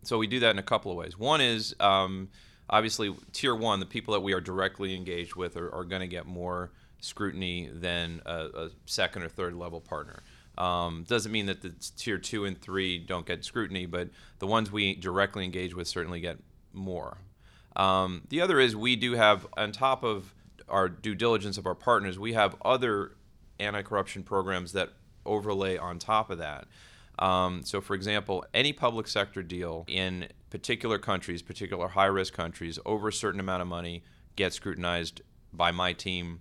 So 0.02 0.18
we 0.18 0.26
do 0.26 0.40
that 0.40 0.50
in 0.50 0.58
a 0.58 0.62
couple 0.62 0.90
of 0.90 0.96
ways. 0.96 1.18
One 1.18 1.40
is 1.40 1.74
um, 1.80 2.28
obviously 2.68 3.14
tier 3.32 3.54
one, 3.54 3.80
the 3.80 3.86
people 3.86 4.14
that 4.14 4.20
we 4.20 4.32
are 4.32 4.40
directly 4.40 4.94
engaged 4.94 5.36
with 5.36 5.56
are, 5.56 5.72
are 5.72 5.84
going 5.84 6.00
to 6.00 6.08
get 6.08 6.26
more 6.26 6.72
scrutiny 7.00 7.68
than 7.72 8.20
a, 8.26 8.46
a, 8.54 8.70
second 8.86 9.22
or 9.22 9.28
third 9.28 9.54
level 9.54 9.80
partner. 9.80 10.22
Um, 10.58 11.04
doesn't 11.08 11.32
mean 11.32 11.46
that 11.46 11.62
the 11.62 11.70
tier 11.96 12.18
two 12.18 12.44
and 12.44 12.60
three 12.60 12.98
don't 12.98 13.26
get 13.26 13.44
scrutiny, 13.44 13.86
but 13.86 14.10
the 14.38 14.46
ones 14.46 14.70
we 14.70 14.94
directly 14.94 15.44
engage 15.44 15.74
with 15.74 15.88
certainly 15.88 16.20
get 16.20 16.38
more. 16.72 17.18
Um, 17.76 18.22
the 18.28 18.40
other 18.40 18.60
is 18.60 18.76
we 18.76 18.96
do 18.96 19.12
have, 19.12 19.46
on 19.56 19.72
top 19.72 20.02
of 20.04 20.34
our 20.68 20.88
due 20.88 21.14
diligence 21.14 21.56
of 21.56 21.66
our 21.66 21.74
partners, 21.74 22.18
we 22.18 22.34
have 22.34 22.56
other 22.64 23.12
anti-corruption 23.58 24.22
programs 24.22 24.72
that 24.72 24.90
overlay 25.24 25.76
on 25.76 25.98
top 25.98 26.30
of 26.30 26.38
that. 26.38 26.66
Um, 27.18 27.62
so, 27.64 27.80
for 27.80 27.94
example, 27.94 28.44
any 28.54 28.72
public 28.72 29.06
sector 29.06 29.42
deal 29.42 29.84
in 29.86 30.28
particular 30.48 30.98
countries, 30.98 31.42
particular 31.42 31.88
high 31.88 32.06
risk 32.06 32.32
countries, 32.32 32.78
over 32.86 33.08
a 33.08 33.12
certain 33.12 33.40
amount 33.40 33.62
of 33.62 33.68
money 33.68 34.02
gets 34.36 34.56
scrutinized 34.56 35.20
by 35.52 35.70
my 35.70 35.92
team 35.92 36.40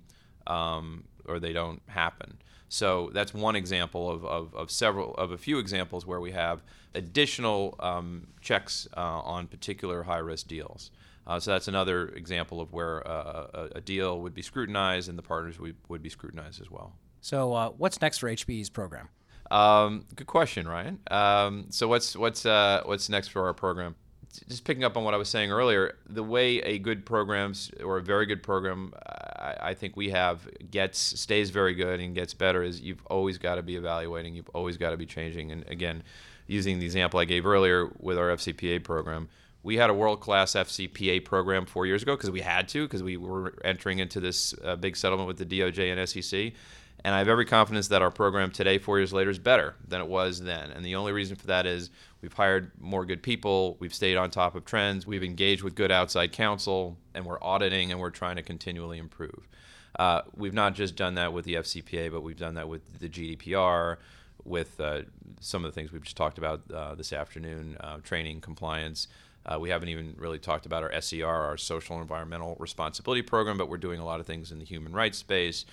um, 0.49 1.05
or 1.25 1.39
they 1.39 1.53
don't 1.53 1.81
happen. 1.87 2.37
So 2.69 3.09
that's 3.13 3.33
one 3.33 3.55
example 3.55 4.11
of, 4.11 4.25
of, 4.25 4.53
of, 4.53 4.69
several 4.69 5.15
of 5.15 5.31
a 5.31 5.37
few 5.37 5.57
examples 5.57 6.05
where 6.05 6.19
we 6.19 6.31
have 6.31 6.61
additional 6.93 7.75
um, 7.79 8.27
checks 8.41 8.87
uh, 8.95 8.99
on 8.99 9.47
particular 9.47 10.03
high 10.03 10.19
risk 10.19 10.47
deals. 10.47 10.91
Uh, 11.25 11.39
so 11.39 11.51
that's 11.51 11.67
another 11.67 12.09
example 12.09 12.61
of 12.61 12.71
where 12.71 13.07
uh, 13.07 13.47
a, 13.53 13.69
a, 13.77 13.81
deal 13.81 14.19
would 14.21 14.33
be 14.33 14.41
scrutinized 14.41 15.09
and 15.09 15.17
the 15.17 15.23
partners 15.23 15.59
would, 15.59 15.75
would 15.87 16.01
be 16.01 16.09
scrutinized 16.09 16.61
as 16.61 16.69
well. 16.69 16.93
So 17.21 17.53
uh, 17.53 17.69
what's 17.69 18.01
next 18.01 18.19
for 18.19 18.29
HPE's 18.29 18.69
program? 18.69 19.09
Um, 19.51 20.05
good 20.15 20.27
question, 20.27 20.67
Ryan. 20.67 20.99
Um, 21.09 21.65
so 21.69 21.87
what's 21.87 22.15
what's 22.15 22.45
uh, 22.45 22.81
what's 22.85 23.09
next 23.09 23.29
for 23.29 23.47
our 23.47 23.53
program? 23.53 23.95
Just 24.47 24.63
picking 24.63 24.83
up 24.83 24.95
on 24.95 25.03
what 25.03 25.13
I 25.13 25.17
was 25.17 25.29
saying 25.29 25.51
earlier, 25.51 25.95
the 26.07 26.23
way 26.23 26.59
a 26.59 26.77
good 26.77 27.05
program 27.05 27.53
or 27.83 27.97
a 27.97 28.01
very 28.01 28.25
good 28.25 28.43
program, 28.43 28.93
I, 29.05 29.55
I 29.61 29.73
think 29.73 29.97
we 29.97 30.09
have 30.09 30.47
gets 30.69 30.99
stays 30.99 31.49
very 31.49 31.73
good 31.73 31.99
and 31.99 32.13
gets 32.13 32.33
better 32.33 32.61
is 32.61 32.79
you've 32.79 33.05
always 33.07 33.37
got 33.37 33.55
to 33.55 33.63
be 33.63 33.75
evaluating, 33.75 34.35
you've 34.35 34.49
always 34.53 34.77
got 34.77 34.91
to 34.91 34.97
be 34.97 35.05
changing. 35.05 35.51
And 35.51 35.67
again, 35.67 36.03
using 36.45 36.79
the 36.79 36.85
example 36.85 37.19
I 37.19 37.25
gave 37.25 37.45
earlier 37.45 37.91
with 37.99 38.17
our 38.17 38.29
FCPA 38.29 38.83
program, 38.83 39.29
we 39.63 39.77
had 39.77 39.89
a 39.89 39.93
world 39.93 40.21
class 40.21 40.53
FCPA 40.53 41.25
program 41.25 41.65
four 41.65 41.85
years 41.85 42.03
ago 42.03 42.15
because 42.15 42.31
we 42.31 42.41
had 42.41 42.67
to 42.69 42.85
because 42.85 43.03
we 43.03 43.17
were 43.17 43.55
entering 43.63 43.99
into 43.99 44.19
this 44.19 44.53
uh, 44.63 44.75
big 44.75 44.95
settlement 44.95 45.27
with 45.27 45.37
the 45.37 45.45
DOJ 45.45 45.91
and 45.91 46.09
SEC. 46.09 46.53
And 47.03 47.15
I 47.15 47.19
have 47.19 47.27
every 47.27 47.45
confidence 47.45 47.87
that 47.89 48.01
our 48.01 48.11
program 48.11 48.51
today, 48.51 48.77
four 48.77 48.97
years 48.97 49.13
later, 49.13 49.29
is 49.29 49.39
better 49.39 49.75
than 49.87 50.01
it 50.01 50.07
was 50.07 50.41
then. 50.41 50.71
And 50.71 50.85
the 50.85 50.95
only 50.95 51.11
reason 51.13 51.35
for 51.35 51.47
that 51.47 51.65
is 51.65 51.89
we've 52.21 52.33
hired 52.33 52.71
more 52.79 53.05
good 53.05 53.23
people, 53.23 53.77
we've 53.79 53.93
stayed 53.93 54.17
on 54.17 54.29
top 54.31 54.55
of 54.55 54.65
trends, 54.65 55.07
we've 55.07 55.23
engaged 55.23 55.63
with 55.63 55.75
good 55.75 55.91
outside 55.91 56.33
counsel, 56.33 56.97
and 57.13 57.25
we're 57.25 57.41
auditing 57.41 57.91
and 57.91 57.99
we're 57.99 58.09
trying 58.09 58.35
to 58.35 58.43
continually 58.43 58.97
improve. 58.97 59.47
Uh, 59.97 60.21
we've 60.35 60.53
not 60.53 60.75
just 60.75 60.95
done 60.95 61.15
that 61.15 61.31
with 61.33 61.45
the 61.45 61.55
FCPA, 61.55 62.11
but 62.11 62.21
we've 62.21 62.37
done 62.37 62.55
that 62.55 62.67
with 62.67 62.99
the 62.99 63.09
GDPR, 63.09 63.97
with 64.43 64.79
uh, 64.79 65.01
some 65.39 65.63
of 65.63 65.71
the 65.71 65.75
things 65.75 65.91
we've 65.91 66.03
just 66.03 66.17
talked 66.17 66.37
about 66.37 66.61
uh, 66.73 66.95
this 66.95 67.13
afternoon 67.13 67.77
uh, 67.79 67.97
training, 68.03 68.41
compliance. 68.41 69.07
Uh, 69.45 69.57
we 69.57 69.69
haven't 69.69 69.89
even 69.89 70.13
really 70.17 70.37
talked 70.37 70.65
about 70.65 70.83
our 70.83 71.01
SER, 71.01 71.25
our 71.25 71.57
social 71.57 72.01
environmental 72.01 72.55
responsibility 72.59 73.21
program, 73.21 73.57
but 73.57 73.69
we're 73.69 73.77
doing 73.77 73.99
a 73.99 74.05
lot 74.05 74.19
of 74.19 74.25
things 74.25 74.51
in 74.51 74.59
the 74.59 74.65
human 74.65 74.91
rights 74.91 75.17
space 75.17 75.65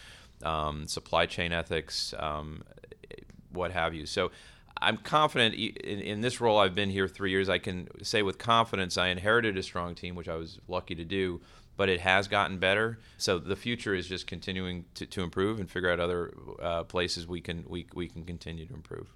um, 0.43 0.87
supply 0.87 1.27
chain 1.27 1.53
ethics, 1.53 2.15
um, 2.19 2.63
what 3.53 3.73
have 3.73 3.95
you. 3.95 4.07
So 4.07 4.31
I'm 4.81 4.99
confident 4.99 5.55
in, 5.55 6.01
in, 6.01 6.21
this 6.21 6.41
role. 6.41 6.59
I've 6.59 6.75
been 6.75 6.91
here 6.91 7.09
three 7.09 7.31
years. 7.31 7.49
I 7.49 7.59
can 7.59 7.89
say 8.05 8.23
with 8.23 8.39
confidence 8.39 8.99
I 8.99 9.09
inherited 9.09 9.57
a 9.57 9.63
strong 9.63 9.95
team, 9.95 10.15
which 10.15 10.29
I 10.29 10.35
was 10.37 10.61
lucky 10.69 10.95
to 10.95 11.05
do, 11.05 11.41
but 11.77 11.89
it 11.89 12.01
has 12.01 12.29
gotten 12.29 12.59
better. 12.59 12.99
So 13.17 13.39
the 13.39 13.57
future 13.57 13.95
is 13.95 14.07
just 14.07 14.27
continuing 14.27 14.85
to, 14.95 15.07
to 15.07 15.23
improve 15.23 15.61
and 15.61 15.71
figure 15.71 15.91
out 15.91 16.01
other 16.01 16.35
uh, 16.61 16.85
places 16.85 17.27
we 17.27 17.41
can 17.41 17.65
we, 17.69 17.87
we 17.95 18.09
can 18.09 18.25
continue 18.25 18.67
to 18.67 18.75
improve. 18.75 19.09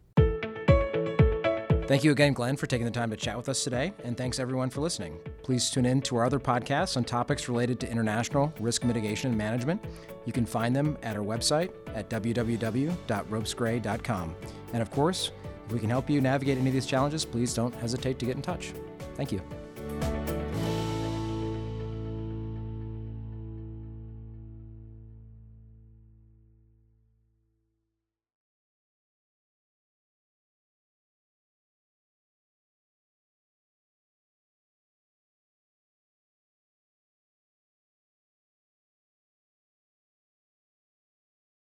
Thank 1.90 2.04
you 2.04 2.12
again, 2.12 2.34
Glenn, 2.34 2.56
for 2.56 2.68
taking 2.68 2.84
the 2.84 2.92
time 2.92 3.10
to 3.10 3.16
chat 3.16 3.36
with 3.36 3.48
us 3.48 3.64
today, 3.64 3.92
and 4.04 4.16
thanks 4.16 4.38
everyone 4.38 4.70
for 4.70 4.80
listening. 4.80 5.18
Please 5.42 5.70
tune 5.70 5.84
in 5.84 6.00
to 6.02 6.16
our 6.18 6.24
other 6.24 6.38
podcasts 6.38 6.96
on 6.96 7.02
topics 7.02 7.48
related 7.48 7.80
to 7.80 7.90
international 7.90 8.54
risk 8.60 8.84
mitigation 8.84 9.30
and 9.30 9.36
management. 9.36 9.84
You 10.24 10.32
can 10.32 10.46
find 10.46 10.76
them 10.76 10.96
at 11.02 11.16
our 11.16 11.24
website 11.24 11.72
at 11.92 12.08
www.ropesgray.com. 12.08 14.36
And 14.72 14.80
of 14.80 14.92
course, 14.92 15.32
if 15.66 15.72
we 15.72 15.80
can 15.80 15.90
help 15.90 16.08
you 16.08 16.20
navigate 16.20 16.58
any 16.58 16.68
of 16.68 16.74
these 16.74 16.86
challenges, 16.86 17.24
please 17.24 17.52
don't 17.54 17.74
hesitate 17.74 18.20
to 18.20 18.24
get 18.24 18.36
in 18.36 18.42
touch. 18.42 18.72
Thank 19.16 19.32
you. 19.32 19.42